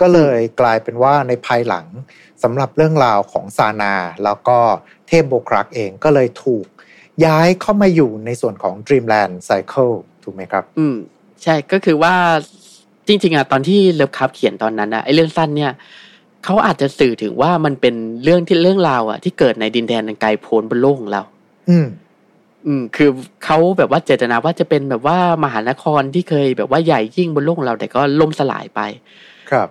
[0.00, 1.86] ก็เลยกลายเป็นว่าในภายหลัง
[2.42, 4.58] สำหรับเรื่องราวของซานา แล้วก็
[5.08, 6.66] เทพโบครักเองก็เลยถูก
[7.24, 10.96] ย้ายเข้ามาอยู่ในส่วนของ Dreamland Cycle ถูกไหมครับ อืม
[11.42, 12.14] ใช่ก็คือว่า
[13.06, 15.72] จริง ๆอะตอนที่เลิฟคับเขียนตอนนั้นนะไอ้เรื่องสั้นเนี่ย
[16.44, 21.22] เขาอาจจะสื่อถึงว่ามันเป็นเรื่องที่เรื่องราวอะที่เกิดในดินแดนอันไกลโพ้นบนโลกของเรา
[21.70, 21.86] อืม
[22.66, 23.10] อืม คือ
[23.44, 28.80] เขาแบบว่าเจตนาว่าจะเป็นแบบว่ามหานครที่เคยแบบว่าใหญ่ยิ่งบนโลกของเราแต่ก็ล่มสลายไป
[29.50, 29.68] ครับ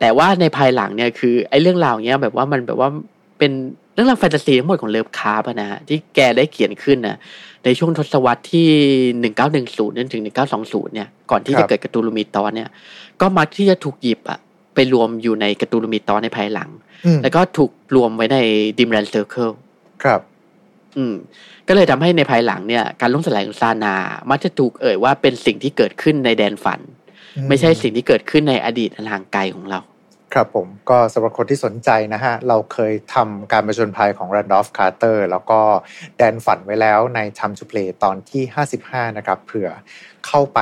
[0.00, 2.88] แต่ว่าในภายหลังเนี่ยคือไอ้เรื่องราวเนี้ยแบบว่ามันแบบว่า
[3.38, 3.52] เป็น
[3.94, 7.16] เรื่องราวแฟนตาซีทั้งหมดของเลิฟคราฟต์นะฮะที่แกได้เขียนขึ้นนะ
[7.64, 8.68] ในช่วงทศวรรษที่
[9.20, 12.68] หนึ่งเก้าหนึ่งศูนย์จนถึงหนึ่งเก้าสองศูนย์เนี่ยก่อนที่ครับจะเกิด Cthulhu Mythos เนี่ย
[13.20, 14.38] ก็มักที่จะถูกหยิบอะ
[14.74, 16.70] ไปรวมอยู่ใน Cthulhu Mythos ในภายหลัง
[17.06, 18.38] อืมแล้วก็ถูกรวมไว้ใน
[18.78, 19.50] Dreamlands Cycle
[20.04, 20.20] ครับ
[20.96, 21.14] อืม
[21.68, 23.94] ก็เลยทำให้ในภายหลังเนี่ย การล่มสลายของซาร์นาธ
[24.30, 26.80] มักจะถูกเอ่ยว่าเป็นสิ่งที่เกิดขึ้นในแดนฝัน
[27.48, 29.80] ไม่ใช่สิ่งที่เกิดขึ้นในอดีตอันห่างไกลของเรา
[30.34, 35.60] ครับผมก็สำหรับคนที่สนใจนะฮะ เราเคยทำการประชนภัยของ Randolph Carter แล้วก็
[36.18, 38.42] แดนฝันไว้แล้วใน Time to Play ตอนที่
[38.80, 39.68] 55 นะครับเผื่อ
[40.26, 40.60] เข้าไป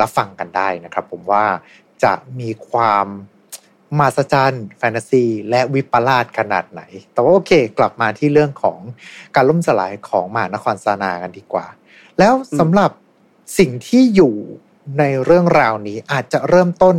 [0.00, 1.44] รับฟังกันได้นะครับ ผมว่า
[2.04, 3.06] จะมีความ
[3.98, 6.82] มหัศจรรย์แฟนตาซี และวิปลาสขนาดไหน
[7.12, 8.78] แต่ว่าโอเคกลับมาที่เรื่องของ
[9.34, 11.66] การล่มสลายของมหานครซานากันดีกว่า
[12.18, 12.90] แล้วสำหรับ
[13.58, 14.34] สิ่งที่อยู่
[14.98, 16.96] ในเรื่องราวนี้อาจจะเริ่มต้น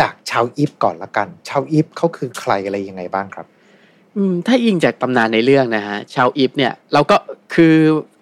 [0.00, 3.57] จากชาวอีฟก่อนละกัน ชาวอีฟเขาคือใครอะไรยังไงบ้างครับอืม
[4.46, 7.16] ถ้าอิงจากตำนานในเรื่องนะฮะชาวอีฟเนี่ยเราก็
[7.54, 7.74] คือ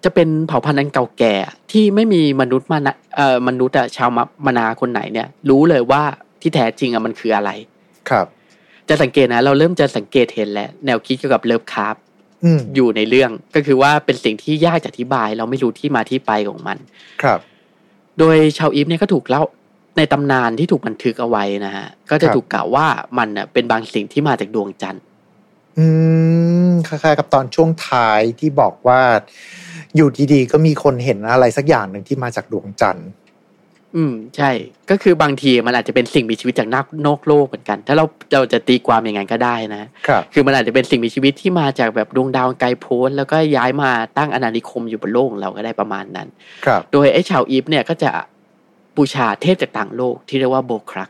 [0.03, 1.35] จะเป็นเผ่าพันธุ์อันเก่าแก่
[1.71, 6.01] ที่ไม่มีมนุษย์มานะเอ่อมนุษย์อะชาวมะมนาคนไหนเนี่ย รู้เลยว่า
[6.41, 7.51] ที่แท้จริงอะมันคืออะไร
[8.09, 8.25] ครับ
[8.89, 11.95] จะสังเกตนะเราเริ่มจะสังเกตเห็นแล้วแนวคิดเกี่ยวกับเลิฟคราฟต์
[12.43, 16.77] อืมอยู่ในเรื่องก็คือว่าเป็นสิ่งที่ยากจะอธิบาย เราไม่รู้ที่มาที่ไปของมัน
[17.21, 17.39] ครับ
[18.19, 19.43] โดยชาวอีฟเนี่ยก็ถูกเล่า
[19.97, 22.85] ในตำนานที่ถูกบันทึกเอาไว้นะฮะก็จะครับถูกกล่าวว่า
[23.17, 25.03] มันเน่ะเป็นบางสิ่งที่มาจากดวงจันทร์
[25.79, 25.87] อื
[26.67, 29.01] มคล้ายๆกับตอนช่วงท้ายที่บอกว่า
[29.95, 33.09] อยู่ดีๆก็มีคนเห็นอะไรสักอย่างหนึ่งที่มาจากดวงจันทร์
[33.95, 34.51] อืม ใช่
[34.89, 46.27] ก็คือบางทีมันอาจจะเป็นสิ่งมีชีวิตจากนอกนอกโลกเหมือนกัน ถ้าเราเราจะตีความอย่างนั้นก็ได้นะครับคือมันอาจจะเป็นสิ่งมีชีวิตที่มาจากแบบดวงดาวไกลโพ้นแล้วก็ย้ายมาตั้งอาณานิคมอยู่บนโลกของเราก็ได้ประมาณนั้น
[46.65, 48.09] ครับ โดยไอ้ชาวอีฟเนี่ยก็จะ
[48.97, 51.09] บูชาเทพจากต่างโลกที่เรียกว่าโบครัก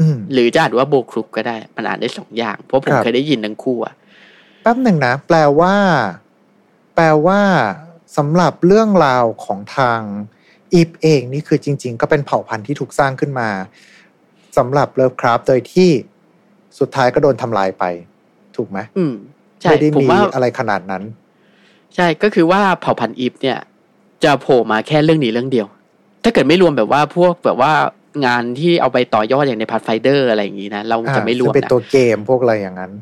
[0.00, 3.94] อืมหรือจะอ่านว่าโบครุกก็ได้ มันอ่านได้สองอย่าง เพราะผมครับเคยได้ยินทั้งคู่อะ
[4.62, 5.74] แป๊บหนึ่งนะ แปลว่า
[6.94, 7.40] แปลว่า
[8.16, 10.00] สำหรับเรื่องราวของทาง
[10.72, 13.48] อีฟเองนี่คือจริง ๆ ก็เป็นเผ่าพันธุ์ที่ถูกสร้างขึ้นมา
[14.56, 15.90] สำหรับเลิฟคราฟต์โดยที่
[16.78, 17.84] สุดท้ายก็โดนทำลายไป
[18.56, 19.14] ถูกไหมอืม
[19.60, 21.02] ใช่ไม่ได้ผมมีว่าอะไรขนาดนั้น
[21.94, 23.58] ใช่ก็คือว่าเผ่าพันธุ์อีฟเนี่ย
[24.24, 25.66] จะโผล่มาแค่เรื่องนี้เรื่องเดียว
[26.24, 27.72] ถ้าเกิดไม่รวมแบบว่าพวกแบบว่า
[28.26, 32.92] งานที่เอาไปต่อยอดอย่างใน Pathfinder อะไรอย่างนี้นะ เราจะไม่รวมอ่าซึ่งเป็นนะตัวเกมพวกอะไรอย่างนั้น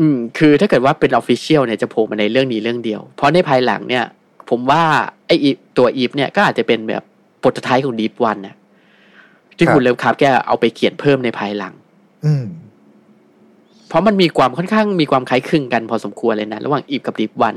[0.00, 4.04] อืมคือถ้าเกิดว่าเป็น official เนี่ยจะโผล่มาในเรื่องนี้เรื่องเดียว เพราะในภายหลังเนี่ย
[4.50, 4.82] ผมว่า
[5.26, 7.02] ไออีฟตัวอีฟเนี่ยก็อาจจะเป็นแบบ
[7.42, 8.56] บทท้ายของ Deep One น่ะ
[9.56, 11.74] ที่ครับคุณเลิฟคราฟต์แกเอาไปเขียนเพิ่มในภายหลัง
[12.26, 12.44] อืม
[13.88, 17.54] เพราะมันมีความค่อนข้างมีความคล้ายคลึงกันพอสมควรเลยนะ ระหว่างอีฟกับ Deep One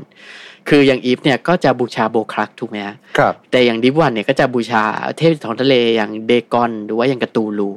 [0.68, 4.82] คืออย่างอีฟเนี่ยก็จะบูชาโบครักถูกไหมฮะครับ แต่อย่าง Deep One เนี่ยก็จะบูชา
[5.16, 7.70] เทพท้องทะเลอย่าง Dagon หรือว่าอย่างคธูลู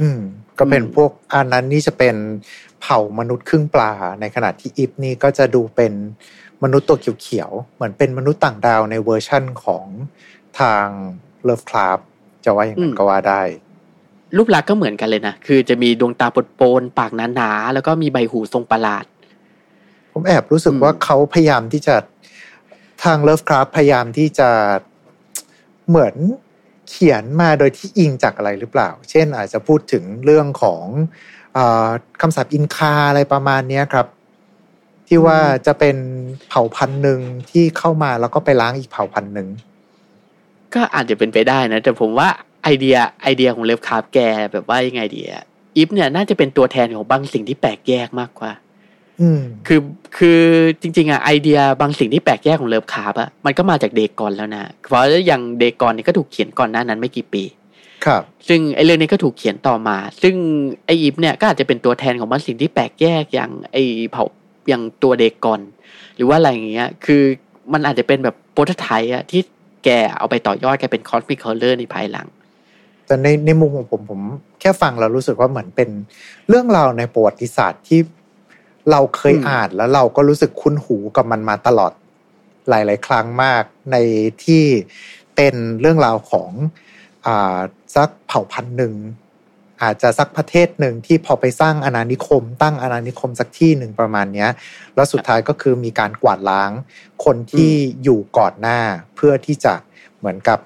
[0.00, 0.20] อืม
[0.58, 2.14] ก็เป็นอืมพวกอันนั้นนี่จะเป็น
[2.82, 5.92] เผ่ามนุษย์ครึ่งปลา ในขณะที่อีฟนี่ก็จะดูเป็น
[6.62, 9.86] มนุษย์ตัวเขียวๆ เหมือนเป็นมนุษย์ต่างดาวในเวอร์ชั่นของ
[10.60, 10.86] ทาง
[11.44, 11.98] เลิฟคราฟต์
[12.44, 13.42] จะว่าอย่างนั้นก็ว่าได้
[14.36, 19.04] รูปลักษณ์ก็เหมือนกันเลยนะ คือจะมีดวงตาปูดโปนๆปากหนาๆ แล้วก็มีใบหูทรงประหลาด
[20.12, 21.96] ผมแอบรู้สึกอืมว่าเขาพยายามที่จะ
[23.04, 24.50] ทางเลิฟคราฟต์พยายามที่จะ
[25.88, 26.14] เหมือน
[26.88, 30.84] เขียนมาโดยที่อิงจากอะไรหรือเปล่า เช่นอาจจะพูดถึงเรื่องของ
[31.41, 31.41] อา
[32.20, 34.06] คำศัพท์อินคาอะไรประมาณเนี้ยครับ
[35.08, 35.96] ที่ว่าจะเป็น
[36.48, 39.48] เผ่าพันธุ์หนึ่งที่เข้ามาแล้วก็ไปล้างอีกเผ่าพันธุ์หนึ่ง
[40.74, 42.28] ก็อาจจะเป็นไปได้นะ แต่ผมว่า
[42.64, 44.18] ไอเดียไอเดียของเลิฟคราฟต์แก
[44.52, 45.44] แบบว่ายังไงดีอะ
[45.76, 48.50] อีฟเนี่ยน่าจะเป็นตัวแทนของบางสิ่งที่แปลกแยกมากกว่า
[49.20, 49.80] อืมคือ
[50.16, 50.40] คือ
[50.80, 57.42] จริง ๆอะไอเดียบางสิ่งที่แปลกแยกของเลิฟคราฟต์อะมันก็มาจาก Dagon แล้วนะเพราะอย่าง Dagon เนี่ยก็ถูกเขียนก่อนหน้านั้นไม่กี่ปี
[58.06, 60.34] ครับ ซึ่งไอ้เรื่องนี้ก็ถูกเขียนต่อมา ซึ่ง
[60.86, 63.76] ไออีฟเนี่ยก็อาจจะเป็นตัวแทนของบางสิ่งที่แปลกแยกอย่างไอ
[64.10, 64.24] เผ่า
[64.68, 65.60] อย่างตัว Dagon
[66.16, 67.22] หรือว่าอะไรอย่างเงี้ย คือ
[67.72, 69.40] มันอาจจะเป็นแบบ prototype อะที่
[69.84, 69.88] แก
[70.18, 72.26] เอาไปต่อยอดแกเป็น cosmic horror ในภายหลัง
[73.06, 74.20] แต่ในในมุมของผมผม
[74.60, 75.90] แค่ฟังแล้วรู้สึกว่าเหมือนเป็น
[76.48, 78.00] เรื่องราวในประวัติศาสตร์ที่
[78.90, 81.92] เราเคยอืมอ่านแล้วเราก็รู้สึกคุ้นหูกับมันมาตลอด
[82.68, 83.96] หลาย ๆ ครั้งมากใน
[84.44, 84.64] ที่
[85.36, 86.91] เป็นเรื่องราวของอ่า
[87.94, 88.94] สักเผ่าพันธุ์หนึ่ง
[89.82, 94.50] อาจจะสักประเทศหนึ่งที่พอไปสร้างอาณานิคม ตั้งอาณานิคมสักที่หนึ่งประมาณเนี้ย
[94.94, 96.70] แล้วสุดท้ายก็คือมีการกวาดล้าง
[97.24, 97.72] คนที่
[98.04, 98.78] อยู่ก่อนหน้า
[99.16, 99.74] เพื่อที่จะ
[100.18, 100.58] เหมือนกับ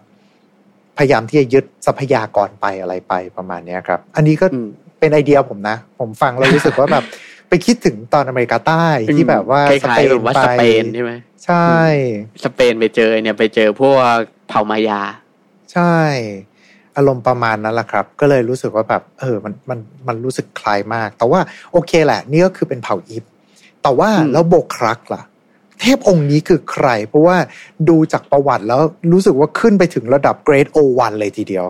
[0.98, 7.04] พยายามที่จะยึดทรัพยากรไปอะไรไปประมาณเนี้ยครับ อันนี้ก็อืมเป็นไอเดียผมนะ ผมฟังแล้วรู้สึกว่าแบบ
[7.48, 8.86] ไปคิดถึงตอนอเมริกาใต้
[9.18, 11.12] ที่แบบว่าคล้ายๆแบบว่าสเปนใช่ไหม
[11.44, 11.70] ใช่
[12.44, 13.96] สเปนไปเจอเนี่ยไปเจอพวก
[14.48, 15.02] เผ่ามายา
[15.72, 15.96] ใช่
[16.96, 21.40] อารมณ์ประมาณนั้นแหละครับ ก็เลยรู้สึกว่าแบบเออมันมันมันรู้สึกคล้ายมาก แต่ว่า
[21.72, 23.24] โอเคแหละ นี่ก็คือเป็นเผ่าอีฟ
[23.82, 25.22] แต่ว่าอืมแล้วโบครักล่ะ
[25.80, 27.36] เทพองค์นี้คือใคร เพราะว่า
[27.88, 28.80] ดูจากประวัติแล้ว
[29.12, 31.66] รู้สึกว่าขึ้นไปถึงระดับเกรดโอวันเลยทีเดียว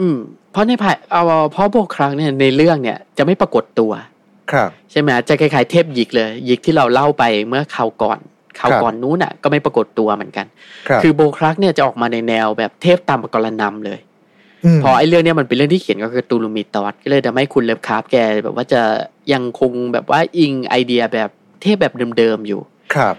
[0.00, 0.18] อืม
[0.52, 3.92] เพราะในภายเอาเพราะโบครั้งเนี่ยในเรื่องเนี่ยจะไม่ปรากฏตัว
[4.52, 8.18] ครับ ใช่ไหมจะคล้ายๆเทพหยิกเลยหยิกที่เราเล่าไปเมื่อคราวก่อน
[8.58, 10.46] คราวก่อนนู้นอะก็ไม่ปรากฏตัวเหมือนกัน
[10.88, 14.00] ครับคือโบครักเนี่ยจะออกมาในแนวแบบเทพตามกรนำเลย
[14.76, 18.82] มพอไอ้เรื่องเนี้ยมันเป็นเรื่องที่เขียนก็คือตูลูมิตอสก็เลยทำให้คุณเลิฟคราฟต์แกแบบว่าจะ
[19.32, 21.30] ยังคงแบบว่าอิงไอเดียแบบ
[21.62, 22.60] เทพแบบเดิมๆอยู่
[22.94, 23.16] ครับ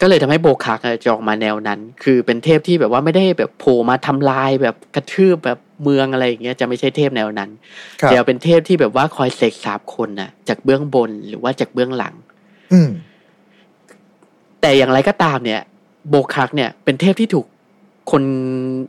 [0.00, 7.50] ก็เลยทำให้โบคักอะจะออกมาแนวนั้น คือเป็นเทพที่แบบว่าไม่ได้แบบโผล่มาทำลายแบบกระทืบแบบเมืองอะไรอย่างเงี้ยจะไม่ใช่เทพแนวนั้น
[8.00, 12.14] ครับจะเป็นเทพที่แบบว่าคอยเสกสาบคนน่ะ จากเบื้องบนหรือว่าจากเบื้องหลัง
[12.72, 12.90] อืม
[14.64, 15.60] แต่อย่างไรก็ตามเนี่ย
[16.08, 17.46] โบคักเนี่ยเป็นเทพที่ถูก
[18.10, 18.22] คน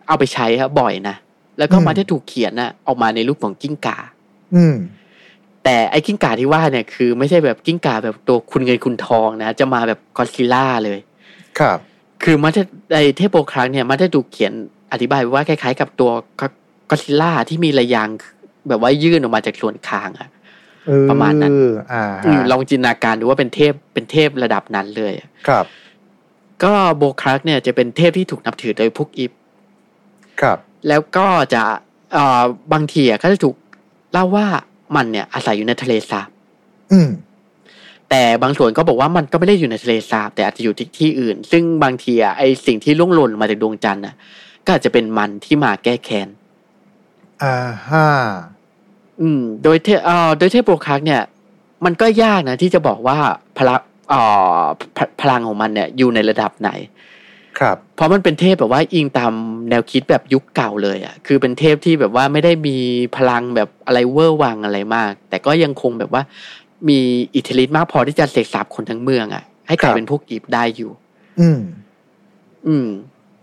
[0.08, 1.16] เอาไปใช้ครับบ่อยนะ
[1.58, 3.98] แล้วก็อืมมาที่ถูกเขียนน่ะออกมาในรูปของกิ้งก่า
[4.56, 4.76] อืม
[5.64, 11.00] แต่ไอ้กิ้งก่าที่ว่าเนี่ยคือไม่ใช่แบบกิ้งก่าแบบตัวคุณเงินคุณทองนะ จะมาแบบกอดซิลล่าเลย
[11.60, 11.78] ครับ
[12.24, 14.54] คือมันจะไอเทพโบครั้งเนี่ยมันจะถูกเขียน
[14.92, 16.12] อธิบายไว้ว่าคล้ายๆ กับตัว
[16.90, 18.10] กอดซิลล่าที่มีระยาง
[18.68, 20.35] แบบว่ายื่นออกมาจากส่วนคางอะเออ
[21.10, 21.52] ประมาณนั้น
[21.94, 25.66] อ่าอืมฮะลองจินตนาการดูว่าเป็นเทพเป็นเทพระดับนั้นเลยอะครับ
[26.64, 29.32] ก็โบครั้งเนี่ยจะเป็นเทพที่ถูกนับถือโดยพวกอิฟ
[30.42, 31.64] ครับ แล้วก็จะ
[32.14, 32.44] เอ่อ
[32.74, 33.56] บางทีอะก็จะถูก
[34.12, 34.46] เล่าว่า
[34.96, 36.30] มันเนี่ยอาศัยอยู่ในทะเลสาบ
[36.92, 37.10] อืม
[38.10, 44.16] แต่บางส่วนก็บอกว่ามันก็ไม่ได้อยู่ในทะเลสาบแต่อาจจะอยู่ที่ที่อื่น ซึ่งบางทีอะไอสิ่งที่ล่วงหล่นมาจากดวงจันทร์น่ะ
[44.66, 46.28] ก็อาจจะเป็นมันที่มาแก้แค้น
[47.44, 47.56] อ่า
[47.88, 48.08] ฮะ
[49.22, 51.22] อืม โดยเทเอ่อโดยเทพโบคักเนี่ย
[51.86, 53.18] มันก็ยากนะที่จะบอกว่า
[53.58, 54.22] พลังเอ่
[54.60, 54.62] อ
[54.98, 56.70] พพลังของมันเนี่ยอยู่ในระดับไหน
[57.60, 59.34] ครับ เพราะมันเป็นเทพแบบว่าอิงตาม
[59.70, 62.78] แนวคิดแบบยุคเก่าเลยอะ่ะ คือเป็นเทพที่แบบว่าไม่ได้มี
[63.16, 66.24] พลังแบบอะไรเวอร์วังอะไรมาก แต่ก็ยังคงแบบว่า
[66.90, 67.00] มี
[67.36, 70.92] อิทธิฤทธิ์มากพอที่จะเสกสาบคนทั้งเมืองอะ่ะ ให้กลายเป็นพวกอีฟได้อยู่
[71.40, 71.60] อืม
[72.68, 72.88] อืม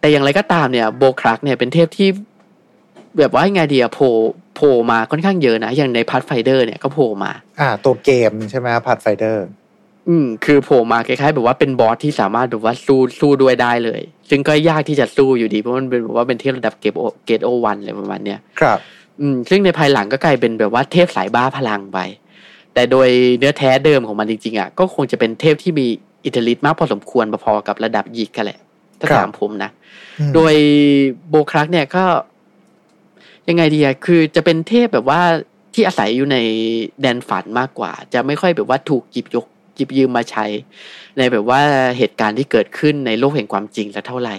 [0.01, 2.09] แต่อย่างไรก็ตามเนี่ย โบครักเนี่ยเป็นเทพที่
[3.19, 4.11] แบบว่าไงดีอะโผล่
[4.55, 9.47] โผล่มาค่อนข้างเยอะนะ อย่างใน Pathfinder เนี่ยก็โผล่มา อ่า ตัวเกมใช่ไหม Pathfinder
[10.09, 18.79] อืมคือโผล่มาคล้ายๆแบบว่าเป็นบอสที่สามารถแบบว่าสู้สู้ด้วยได้เลย ซึ่งก็ยากที่จะสู้อยู่ดีเพราะมันเป็นแบบว่าเป็นเทพระดับ Great Old Great Old One อะไรประมาณเนี้ยครับ
[19.21, 21.99] อืม ซึ่งในภายหลังก็กลายเป็นแบบว่าเทพสายบ้าพลังไป
[22.75, 25.87] แต่โดยเนื้อแท้เดิมของมันจริงๆอะก็คงจะเป็นเทพที่มี
[26.25, 28.59] อิทธิฤทธิ์มากพอสมควรพอๆกับระดับยิกกันแหละ
[29.01, 29.71] ถ้าครับถามผมนะ
[30.19, 30.55] อืมโดย
[31.29, 32.05] โบครักเนี่ยก็
[33.49, 35.23] ยังไงดีอะคือจะเป็นเทพแบบว่า
[35.75, 36.39] ที่อาศัยอยู่ใน
[37.01, 40.47] แดนฝันมากกว่า จะไม่ค่อยแบบว่าถูกหยิบยกหยิบยืมมาใช้
[41.19, 41.61] ในแบบว่า
[41.99, 44.37] เหตุการณ์ที่เกิดขึ้นในโลกแห่งความจริงสักเท่าไหร่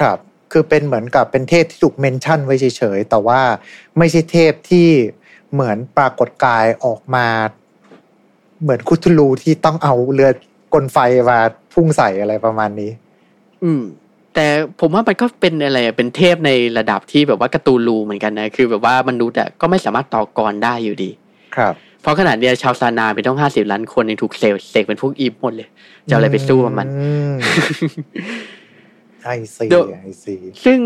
[0.00, 0.18] ครับ
[0.52, 3.40] คือเป็นเหมือนกับเป็นเทพที่ถูกเมนชั่นไว้เฉยๆแต่ว่า
[3.98, 4.88] ไม่ใช่เทพที่
[5.52, 7.26] เหมือนปรากฏกายออกมา
[8.62, 10.30] เหมือนคุทูลูที่ต้องเอาเรือ
[10.74, 10.98] กลไฟ
[11.30, 11.38] มา
[11.72, 12.90] พุ่งใส่อะไรประมาณนี้
[13.64, 13.82] อืม
[14.34, 14.46] แต่
[14.80, 21.10] ผมว่ามันก็เป็นอะไรอะเป็นเทพในระดับที่แบบว่าการ์ตูนรูเหมือนกันนะ คือแบบว่ามนุษย์อะก็ไม่สามารถต่อกรได้อยู่ดี
[21.56, 25.68] ครับ เพราะขนาดเนี้ยชาวซานาเป็นต้องห้าสิบล้านคนยังถูกเซลเสกเป็นพวกอีฟหมดเลย
[26.08, 27.34] จะเอาอะไรไปสู้กับมันอืม
[29.24, 30.78] ไอซีเดี๋ยวไอซีซึ่ง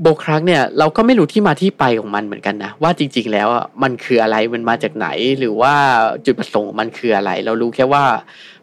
[0.00, 5.74] โบครักเนี่ย เราก็ไม่รู้ที่มาที่ไปของมันเหมือนกันนะ ว่าจริง ๆ แล้วอะมันคืออะไรมันมาจากไหน หรือว่า
[6.24, 8.04] จุดประสงค์ของมันคืออะไร เรารู้แค่ว่า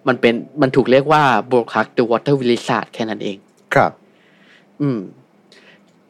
[0.07, 3.37] มันเป็นมันถูกเรียกว่าโบครัก the water wizard แค่นั้นเอง
[3.75, 3.91] ครับ
[4.83, 4.99] อืม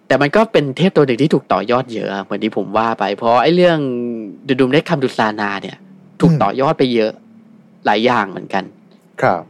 [0.07, 3.77] แต่มันก็เป็นเทพตัวหนึ่งที่ถูกต่อยอดเยอะอะเหมือนที่ผมว่าไป เพราะไอ้เรื่อง
[4.47, 5.77] ดูดุมได้คำดุซานาเนี่ย
[6.21, 7.11] ถูกอืมต่อยอดไปเยอะ
[7.85, 8.63] หลายอย่างเหมือนกัน
[9.21, 9.41] ครับ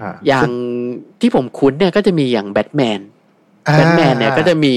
[0.00, 0.48] อ่าอย่าง
[1.20, 3.00] ที่ผมคุ้นเนี่ยก็จะมีอย่างแบทแมน
[3.68, 4.74] อ่าแบทแมนเนี่ยก็จะมี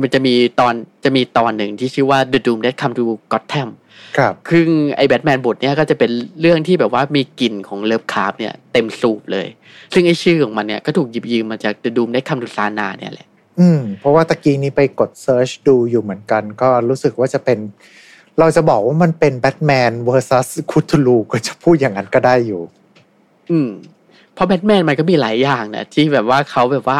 [0.00, 3.68] มันจะมีตอนจะมีตอนหนึ่งที่ชื่อว่า The Doom That Come to Gotham
[4.16, 4.64] ครับคือ
[4.96, 9.46] ไอ้แบทแมนบทเนี่ยก็จะเป็นเรื่องที่แบบว่ามีกลิ่นของเลิฟคราฟต์เนี่ยเต็มสูบเลย
[9.94, 13.26] ซึ่งไอ้ชื่อของมันเนี่ยก็ถูกหยิบยืมมาจาก The Doom That Come to Sarnath เนี่ยแหละ
[13.60, 17.58] อืม เพราะว่าตะกี้นี้ไปกด search ดูอยู่เหมือนกัน ก็รู้สึกว่าจะเป็น
[18.38, 22.62] เราจะบอกว่ามันเป็นแบทแมน vs คธูลูก็จะพูดอย่างนั้นก็ได้อยู่
[23.50, 23.70] อืม
[24.34, 26.98] เพราะแบทแมนมันก็มีหลายอย่างนะที่แบบว่าเขาแบบว่า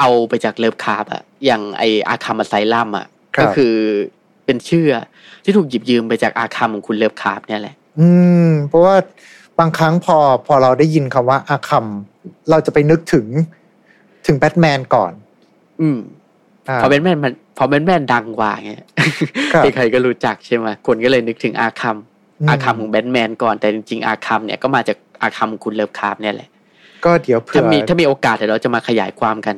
[0.00, 3.74] เอาไปจากเลิฟคราฟต์อะอย่างไอ Arkham Asylum อะครับก็คือ
[4.48, 4.86] เป็นชื่อ
[5.44, 8.08] ที่ถูกหยิบยืมไปจากอาร์คัมของคุณเลิฟคราฟต์เนี่ยแหละ อื
[8.48, 8.96] ม เพราะว่า
[9.58, 11.84] บางครั้งพอพอเราได้ยินคำว่าอาร์คัม
[12.50, 13.26] เราจะไปนึกถึง
[14.26, 15.12] ถึงแบทแมนก่อน
[15.80, 15.98] อืม
[16.68, 18.72] อ่าพอแบทแมนมันพอแบทแมนดังกว่าไง
[19.52, 21.96] ครับใครๆก็รู้จักใช่ไหมคนก็เลยนึกถึงอาร์คัม
[22.40, 26.48] อืมอาร์คัมของแบทแมนก่อนแต่จริงๆอาร์คัมเนี่ยก็มาจากอาร์คัมของคุณเลิฟคราฟต์เนี่ยแหละ
[27.04, 29.56] ก็เดี๋ยวเผื่อถ้ามีถ้ามีโอกาสเดี๋ยวเราจะมาขยายความกัน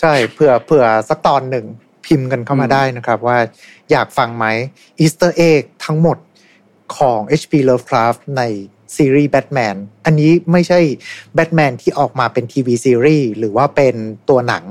[0.00, 1.66] ใช่เผื่อเผื่อสักตอนหนึ่ง
[2.06, 3.38] พิมพ์กันเข้ามาอืมได้นะครับ ว่า
[3.90, 4.46] อยากฟังไหม
[4.98, 6.18] Easter egg ทั้งหมด
[6.96, 8.42] ของ HP Lovecraft ใน
[8.96, 10.80] ซีรีส์แบทแมน อันนี้ไม่ใช่
[11.34, 13.94] แบทแมนที่ออกมาเป็นทีวีซีรีส์หรือว่าเป็น
[14.28, 14.64] ตัวหนัง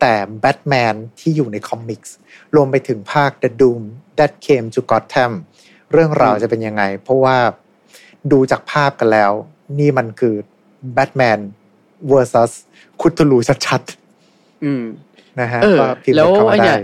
[0.00, 2.14] แต่แบทแมนที่อยู่ใน comics
[2.54, 3.82] รวมไปถึงภาค The Doom
[4.18, 5.32] That Came to Gotham
[5.92, 7.36] เรื่องราวอืมจะเป็นยังไง เพราะว่า
[8.32, 9.32] ดูจากภาพกันแล้ว
[9.78, 10.34] นี่มันคือ
[10.94, 11.38] แบทแมน
[12.10, 12.52] versus
[13.00, 14.84] คธูลูชัดๆอืม
[15.40, 16.78] นะฮะเออก็พิมพ์กันเข้ามาได้แล้วไอ้เนี่ย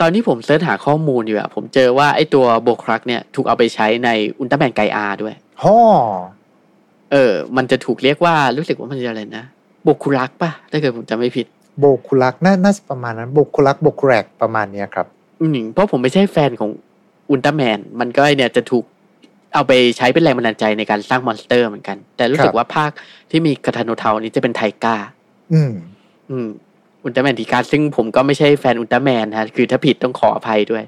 [0.00, 5.78] ตอนที่ผม search หาข้อมูลอยู่อะผมเจอว่าไอ้ตัวโบครักเนี่ยถูกเอาไปใช้ในอุลตร้าแมนไกอาด้วยฮ่อ
[7.12, 9.44] เออ มันจะถูกเรียกว่ารู้สึกว่ามันจะอะไรนะ
[9.84, 11.46] Bokrug ป่ะถ้าเกิดผมจำไม่ผิด
[11.78, 15.06] Bokrug น่าน่าจะประมาณนั้นโบคุลักโบคุแรกประมาณเนี้ยครับ
[15.40, 16.70] อืมเพราะผมไม่ใช่แฟนของ
[17.30, 18.84] อุลตร้าแมน มันก็ไอ้เนี่ยจะถูก
[19.54, 22.90] เอาไปใช้เป็นแรงบันดาลใจในการสร้าง monster เหมือนกัน แต่รู้สึครับว่าภาค
[23.30, 24.96] ที่มี Ghatanothoa นี้จะเป็นทีก้า
[25.52, 25.72] อืม
[26.30, 26.48] อืม
[27.04, 30.84] อุลตร้าแมนทีก้าซึ่งผมก็ไม่ใช่แฟนอุลตร้าแมนฮะคือถ้าผิดต้องขออภัยด้วย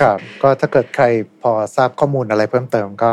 [0.00, 1.04] ครับ ก็ถ้าเกิดใคร
[1.42, 3.10] พอทราบข้อมูลอะไรเพิ่มเติมก็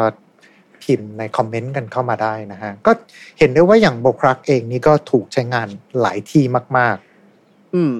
[0.84, 2.92] พิมพ์ในคอมเมนต์กันเข้ามาได้นะฮะ ก็
[3.40, 5.68] เห็นได้ว่าอย่าง Bokrug เองนี่ก็ถูกใช้งาน
[6.02, 6.44] หลายที่
[6.78, 6.98] มาก
[7.76, 7.96] อืม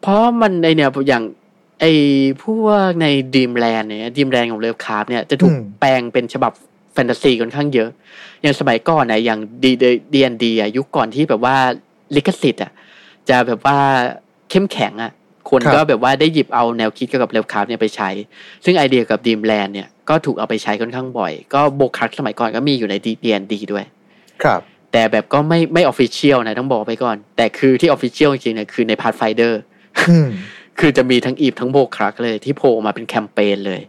[0.00, 1.24] เพราะมันในเนี่ยอย่าง
[1.80, 1.92] ไอ้
[2.42, 6.52] พวกใน Dreamlands เนี่ย Dreamlands ของ Lovecraft เนี่ยจะถูกแปลงเป็นฉบับ
[6.92, 7.88] แฟนตาซีค่อนข้างเยอะ
[8.42, 9.72] อย่างสมัยก่อนนะอย่างดี
[10.14, 11.56] ดีนดียุคก่อนที่แบบว่า
[12.16, 12.72] ลิขสิทธิ์อะ
[13.28, 13.78] จะแบบว่า
[14.50, 15.12] เข้มแข็งอะ
[15.50, 18.10] คนก็แบบว่าได้หยิบเอาแนวคิดเกี่ยวกับ Lovecraft เนี่ยไปใช้
[18.64, 24.60] ซึ่งไอเดียกับ Dreamlands เนี่ยก็ถูกเอาไปใช้ค่อนข้างบ่อย ก็ Bokrug สมัยก่อนก็มีอยู่ใน D&D ด้วยๆครับ
[24.92, 29.60] แต่แบบก็ไม่ไม่ official นะต้องบอกไปก่อน แต่คือที่ official จริงๆเนี่ยคือใน Pathfinder
[30.08, 30.28] อืม
[30.80, 33.80] คือจะมีทั้ง Ib ทั้ง Bokrug เลยที่โผล่มาเป็นแคมเปญเลย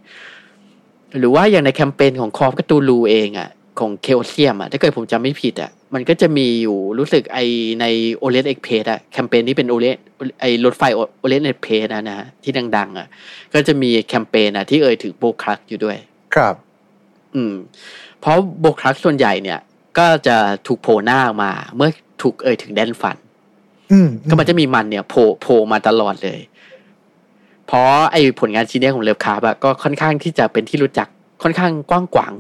[1.18, 7.40] หรือว่าอย่างในแคมเปญของ Call of Cthulhu เองอะของ Chaosium อะถ้าเกิดผมจำไม่ผิดอะ มันก็จะมีอยู่รู้สึกไอ
[7.82, 7.86] ใน
[8.16, 9.96] Orient Express อะแคมเปญที่เป็น Orient
[10.40, 10.84] ไอรถไฟ
[11.20, 13.08] Orient Express นะนะที่ดัง ๆอะ
[13.54, 15.98] ก็จะมีแคมเปญอะที่เอ่ยถึง Bokrug อยู่ด้วย
[16.36, 16.56] ครับ
[17.36, 17.56] อืม
[18.20, 19.60] เพราะ Bokrug ส่วนใหญ่เนี่ย
[19.98, 21.90] ก็จะถูกโผล่หน้าออกมา เมื่อ
[22.22, 23.18] ถูกเอ่ยถึงแดนฝัน
[23.92, 26.40] อืมก็มันจะมีมันเนี่ยโผล่โผล่มาตลอดเลย
[27.68, 31.08] เพราะไอ้ผลงานชิ้นเนี้ยของ Lovecraft ก็ค่อนข้างที่จะเป็นที่รู้จัก
[31.44, 32.32] ค่อนข้างกว้างขวาง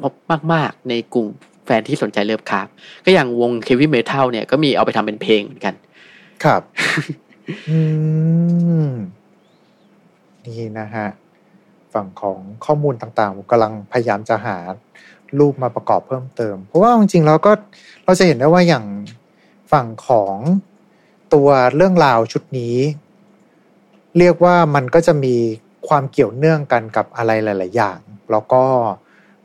[0.53, 1.27] มาก ๆ ในกลุ่ม
[1.67, 2.67] แฟนที่สนใจเลิฟคาร์บ
[3.05, 5.73] ก็อย่างวงเควิ m เมทัลเนี่ยก็มีเอาไปทำเป็นเพลงเหมือนกัน
[6.43, 6.61] ครับ
[7.69, 7.79] อื
[8.87, 8.89] ม
[10.45, 11.07] นี่นะฮะ
[11.93, 14.57] ฝั่งของข้อมูลต่างๆผมกำลังพยายามจะหา
[15.39, 17.51] รูปมาประกอบเพิ่มเติม เพราะว่าจริงๆแล้วก็
[18.05, 18.85] เราจะเห็นได้ว่าอย่าง
[19.71, 20.35] ฝั่งของ
[21.33, 22.75] ตัวเรื่องราวชุดนี้
[24.17, 25.35] เรียกว่ามันก็จะมี
[25.87, 27.99] ความเกี่ยวเนื่องกันกับอะไรหลาย ๆ อย่าง
[28.31, 28.63] แล้วก็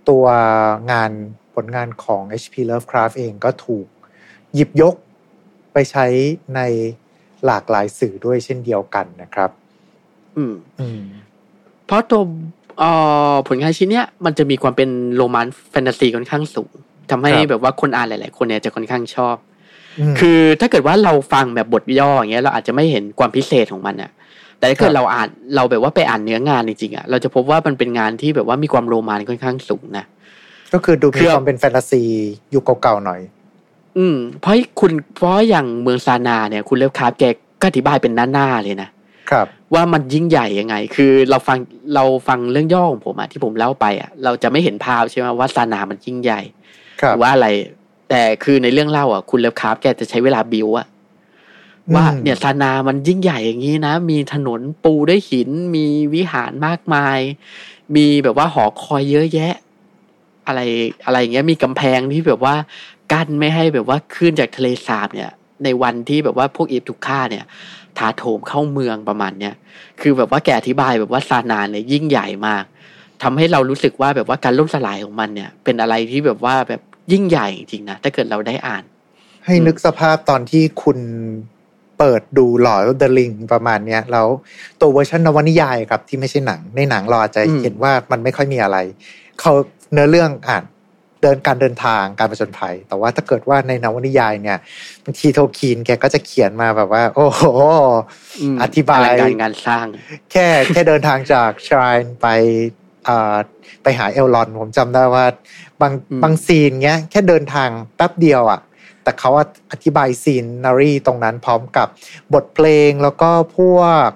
[0.09, 0.25] ตัว
[0.93, 1.11] งาน
[1.55, 3.87] ผลงานของ HP Lovecraft เองก็ถูก
[4.55, 4.95] หยิบยก
[5.73, 6.07] ไปใช้
[6.57, 6.61] ใน
[7.47, 9.51] หลากหลายสื่อด้วยเช่นเดียวกันนะครับ
[10.37, 11.03] อืม อืม
[11.87, 12.23] เพราะตัว
[12.79, 12.91] เอ่
[13.33, 16.73] อผลงานชิ้นเนี้ยมันจะมีความเป็นโรแมนต์แฟนตาซีค่อนข้างสูง
[17.11, 19.37] ทำให้ครับแบบว่าคนอ่านหลาย ๆ คนเนี่ยจะค่อนข้างชอบ
[20.13, 24.11] มคือถ้าเกิดว่าเราฟังแบบบทย่ออย่างเงี้ยเราอาจจะไม่เห็นความพิเศษของมันอะ
[24.59, 30.05] แต่ถ้าเกิคดรับเราอ่านเราแบบว่าไปอ่านเนื้องานจริงๆอะเราจะพบว่ามันเป็นงานที่แบบว่ามีความโรแมนต์ค่อนข้างสูงนะ
[30.73, 32.03] ก็คือดูคืมีอความเป็นแฟนตาซี
[32.55, 33.21] ยุคเก่าๆหน่อย
[33.99, 37.25] อืม เพราะคุณเพราะอย่างเมืองซานาเนี่ย คุณเลฟคราฟต์แก
[37.61, 38.91] ก็อธิบายเป็นหน้าๆเลยนะ
[39.31, 41.59] ครับ ว่ามันยิ่งใหญ่ยังไง คือเราฟัง
[41.95, 46.41] เราฟังเรื่องย่อของผมอะที่ผมเล่าไปอะเราจะไม่เห็นภาพใช่ไหมว่าซานามันยิ่งใหญ่
[47.01, 47.49] ครัหบรือว่าอะไร
[48.09, 50.87] แต่คือในเรื่องเล่าอะ คุณเลฟคราฟต์แกจะใช้เวลาบิวอะ
[51.95, 57.19] ว่าอืมเนี่ยซานามันยิ่งใหญ่อย่างนี้นะ มีถนนปูด้วยหิน มีวิหารมากมาย
[57.97, 59.55] มีแบบว่าหอคอยเยอะแยะ
[60.47, 60.61] อะไร
[61.05, 62.55] อะไรอย่างเงี้ยมีกำแพงที่แบบว่า
[63.13, 65.31] กั้นไม่ให้แบบว่าขึ้นจากทะเลสาบเนี่ย
[65.65, 67.45] ในวันที่แบบว่าพวกอีฟทุกฆ่าเนี่ย
[67.99, 69.55] ถาโถมเข้าเมืองประมาณเนี้ย
[70.01, 72.65] คือแบบว่าแกอธิบายแบบว่าซานาเนี่ยยิ่งใหญ่มาก
[73.23, 76.81] ทำให้เรารู้สึกว่าแบบว่าการล่มสลายของมันเนี่ย เป็นอะไรที่แบบว่าแบบ
[77.13, 78.85] ยิ่งใหญ่จริงๆนะถ้าเกิดเราได้อ่าน
[79.45, 80.99] ให้นึกสภาพตอนที่คุณ
[81.99, 84.27] เปิดดูหลอดเดลิงประมาณเนี้ยแล้ว
[84.81, 88.79] ตัวเวอร์ชันนวนิยายครับที่ไม่ใช่หนังในหนังเราอาจจะอืมเห็นว่ามันไม่ค่อยมีอะไร
[89.41, 89.53] เขา
[89.93, 90.65] เนื้อเรื่องอ่าน
[91.23, 94.59] เดินการเดินทางการประจนภัย แต่ว่าถ้าเกิดว่าในนวนิยายเนี่ย
[95.05, 97.43] บางทีโทคีนแกก็จะเขียนมาแบบว่า โอ้โห
[98.55, 99.87] มอธิบายลังการงานสร้าง
[100.33, 102.29] แค่แค่เดินทางจากชรายไป
[103.09, 103.37] อ่า
[103.83, 105.27] ไปหาเอลลอน ผมจำได้ว่า
[105.81, 108.61] บางอืมบางซีนเงี้ย แค่เดินทางแป๊บเดียวอะ่ะ
[109.03, 109.31] แต่เขา
[109.73, 111.89] อธิบายซีนนารีตรงนั้นพร้อมกับ
[112.35, 114.09] บทเพลงแล้วก็พวก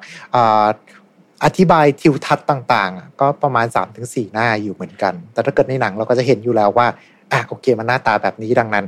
[1.42, 3.66] อาอธิบายทิวทัศน์ต่างๆอะก็ประมาณ
[4.00, 6.86] 3-4 หน้าอยู่เหมือนกัน แต่ถ้าเกิดในหนังเราก็จะเห็นอยู่แล้วว่า
[7.32, 8.86] อะโอเคมันหน้าตาแบบนี้ดังนั้น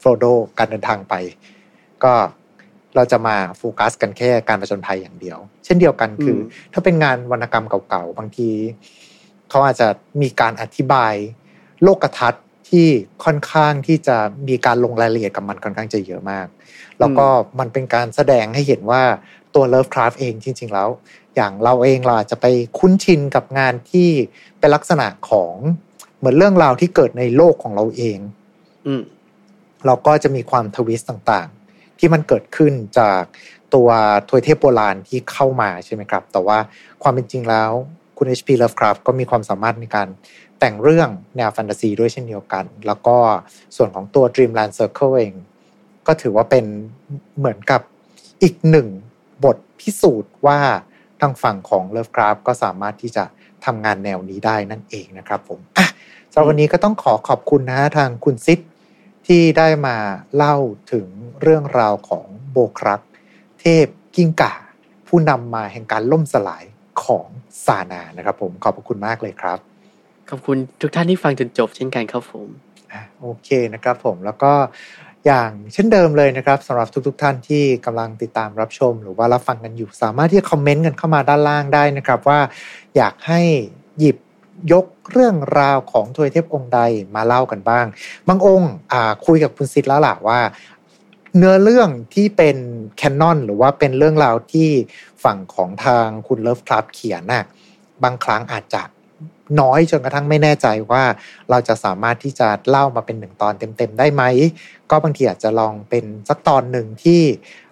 [0.00, 0.24] โฟโด
[0.58, 1.14] การเดินทางไป
[2.04, 2.12] ก็
[2.96, 8.48] เราจะมาโฟกัสกันแค่การประจนภัยอย่างเดียว เช่นเดียวกันคืออมถ้าเป็นงานวรรณกรรมเก่าๆ บางที
[9.50, 9.88] เขาอาจจะ
[10.22, 11.14] มีการอธิบาย
[11.82, 12.86] โลกทัศน์ที่
[13.24, 14.16] ค่อนข้างที่จะ
[14.48, 16.46] มีการลงรายละเอียดกับมันค่อนข้างจะเยอะมาก
[16.98, 17.26] แล้วก็
[17.58, 19.02] มันเป็นการแสดงให้เห็นว่า
[19.54, 20.88] ตัว Lovecraft เองจริง ๆ แล้ว
[21.36, 22.46] อย่างเราเองเราอาจจะไป
[22.78, 24.08] คุ้นชินกับงานที่
[24.58, 25.54] เป็นลักษณะของ
[26.18, 28.18] เหมือนเรื่องราวที่เกิดในโลกของเราเอง
[28.86, 29.02] อืม
[29.86, 33.22] เราก็จะมีความทวิสต์ต่างๆ ที่มันเกิดขึ้นจาก
[33.74, 33.88] ตัว
[34.28, 36.58] ทวยเทพโบราณที่เข้ามาใช่ไหมครับ แต่ว่า
[37.02, 37.70] ความเป็นจริงแล้ว
[38.16, 38.48] คุณ H.P.
[38.62, 40.08] Lovecraft ก็มีความสามารถในการ
[40.58, 43.16] แต่งเรื่องแนวแฟนตาซีด้วยเช่นเดียวกัน แล้วก็
[43.76, 45.34] ส่วนของตัว Dreamland Circle เอง
[46.06, 46.64] ก็ถือว่าเป็น
[47.38, 47.80] เหมือนกับ
[48.42, 48.88] อีกหนึ่ง
[49.44, 50.58] บทพิสูจน์ว่า
[51.20, 53.24] ทางฝั่งของ Lovecraft ก็สามารถที่จะ
[53.64, 55.86] ทำงานแนวนี้ได้นั่นเองนะครับผมอะ
[56.32, 58.58] สำหรับวันนี้ก็ต้องขอขอบคุณนะฮะทางคุณซิด
[59.26, 59.96] ที่ได้มา
[60.36, 60.56] เล่า
[60.92, 61.06] ถึง
[61.42, 63.00] เรื่องราวของโบครัก
[63.60, 64.54] เทพกิ้งก่า
[65.08, 66.64] ผู้นำมาแห่งการล่มสลาย
[67.04, 67.26] ของ
[67.66, 69.58] ซานานะครับผมขอบพระคุณมากเลยครับ
[70.30, 72.48] ขอบคุณทุกท่านที่ฟังจนจบเช่นกันครับผม
[72.92, 74.52] อะโอเคนะครับผมแล้วก็
[75.26, 82.40] อย่างเช่นเดิมเลยนะครับสำหรับทุกๆทท่านที่กำลังติดตามรับชม หรือว่ารับฟังกันอยู่ สามารถที่จะคอมเมนต์กันเข้ามาด้านล่างได้นะครับ ว่า
[82.96, 83.40] อยากให้
[83.98, 84.16] หยิบ
[84.72, 86.80] ยกเรื่องราวของทวยเทพองค์ใด
[87.14, 87.86] มาเล่ากันบ้าง
[88.28, 88.72] บางองค์
[89.26, 90.40] คุยกับคุณซิดแล้วล่ะว่า
[91.36, 92.56] เนื้อเรื่องที่เป็น
[92.96, 94.68] แคนนอนหรือว่าเป็นเรื่องราวที่
[95.24, 97.44] ฝั่งของทางคุณเลิฟคลับเขียนน่ะ
[98.02, 98.82] บางครั้งอาจจะ
[99.60, 101.02] น้อยจนกระทั่งไม่แน่ใจว่า
[101.50, 104.22] เราจะสามารถที่จะเล่ามาเป็นหนึ่งตอนเต็มๆได้ไหม
[104.90, 107.22] ก็บางทีอาจจะลองเป็นสักตอนหนึ่งที่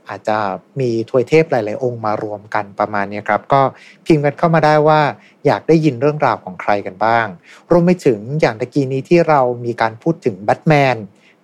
[0.09, 0.39] อาจจะ
[0.81, 3.63] มีทวยเทพหลาย ๆ องค์มารวมกันประมาณนี้ครับ ก็
[4.07, 5.01] พิมพ์กันเข้ามาได้ว่า
[5.47, 7.27] อยากได้ยินเรื่องราวของใครกันบ้าง
[7.71, 10.97] รวมไปถึงอย่างตะกี้นี้ที่เรามีการพูดถึงแบทแมน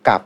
[0.08, 0.20] กับ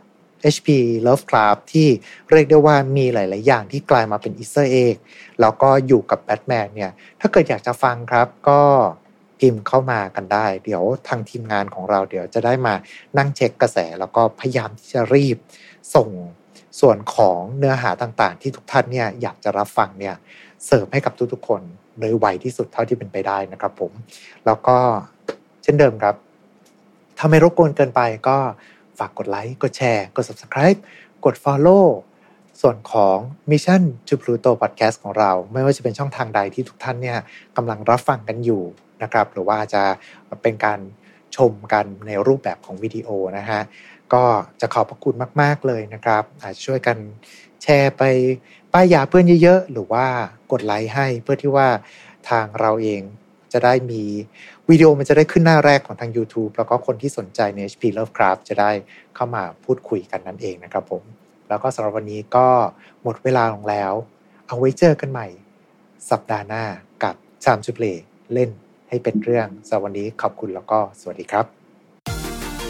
[0.54, 0.68] HP
[1.06, 1.88] Lovecraft ที่
[2.30, 4.96] เรียกได้ว่ามีหลาย ๆ อย่างที่กลายมาเป็น Easter egg
[5.40, 6.90] แล้วก็อยู่กับแบทแมนเนี่ย
[7.20, 8.60] ถ้าเกิดอยากจะฟังครับก็
[9.40, 12.74] พิมพ์เข้ามากันได้ เดี๋ยวทางทีมงานของเราเดี๋ยวจะได้มา
[13.18, 15.36] นั่งเช็คกระแส แล้วก็พยายามที่จะรีบ
[15.94, 16.08] ส่ง
[16.80, 20.14] ส่วนของเนื้อหาต่างๆ ที่ทุกท่านเนี่ยอยากจะรับฟังเนี่ย
[20.66, 21.62] เสิร์ฟให้กับทุกๆคน
[21.98, 23.92] โดยไวที่สุดเท่าที่เป็นไปได้นะครับผม
[24.46, 24.76] แล้วก็
[25.62, 26.14] เช่นเดิมครับ
[27.18, 28.36] ถ้าไม่รบกวนเกินไปก็
[28.98, 30.78] ฝากกดไลค์ กดแชร์ กด subscribe
[31.24, 31.86] กด follow
[32.60, 33.16] ส่วนของ
[33.50, 37.18] Mission to Pluto Podcast ของเรา ไม่ว่าจะเป็นช่องทางใดที่ทุกท่านเนี่ย
[37.56, 38.62] กำลังรับฟังกันอยู่
[39.02, 39.82] นะครับ หรือว่าจะ
[40.42, 40.80] เป็นการ
[41.36, 43.60] ชมกันในรูปแบบของวิดีโอนะฮะ
[44.14, 44.24] ก็
[44.60, 46.96] จะขอบพระคุณมาก ๆ เลยนะครับ อาจจะช่วยกัน
[47.62, 48.02] แชร์ไป
[48.72, 50.06] ป้ายยาเพื่อนเยอะๆ หรือว่า
[50.52, 51.68] กดไลค์ให้เพื่อที่ว่า
[52.30, 53.02] ทางเราเอง
[53.52, 54.02] จะได้มี
[54.68, 58.70] วิดีโอมันจะได้ขึ้นหน้าแรกของทาง YouTube แล้วก็คนที่สนใจใน HP Lovecraft จะได้
[59.14, 61.02] เข้ามาพูดคุยกันนั่นเองนะครับผม
[61.48, 62.46] แล้วก็สำหรับวันนี้ก็
[63.02, 63.92] หมดเวลาลงแล้ว
[64.46, 65.26] เอาไว้เจอกันใหม่
[66.10, 66.64] สัปดาห์หน้า
[67.02, 67.96] กับ Time to Play
[68.34, 68.50] เล่น
[68.88, 71.44] ให้เป็นเรื่องสำหรับวันนี้ขอบคุณแล้วก็สวัสดีครับ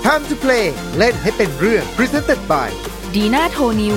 [0.04, 0.66] Time to Play
[0.98, 2.68] เล่นให้เป็นเรื่อง Presented by
[3.14, 3.96] Dina Toniu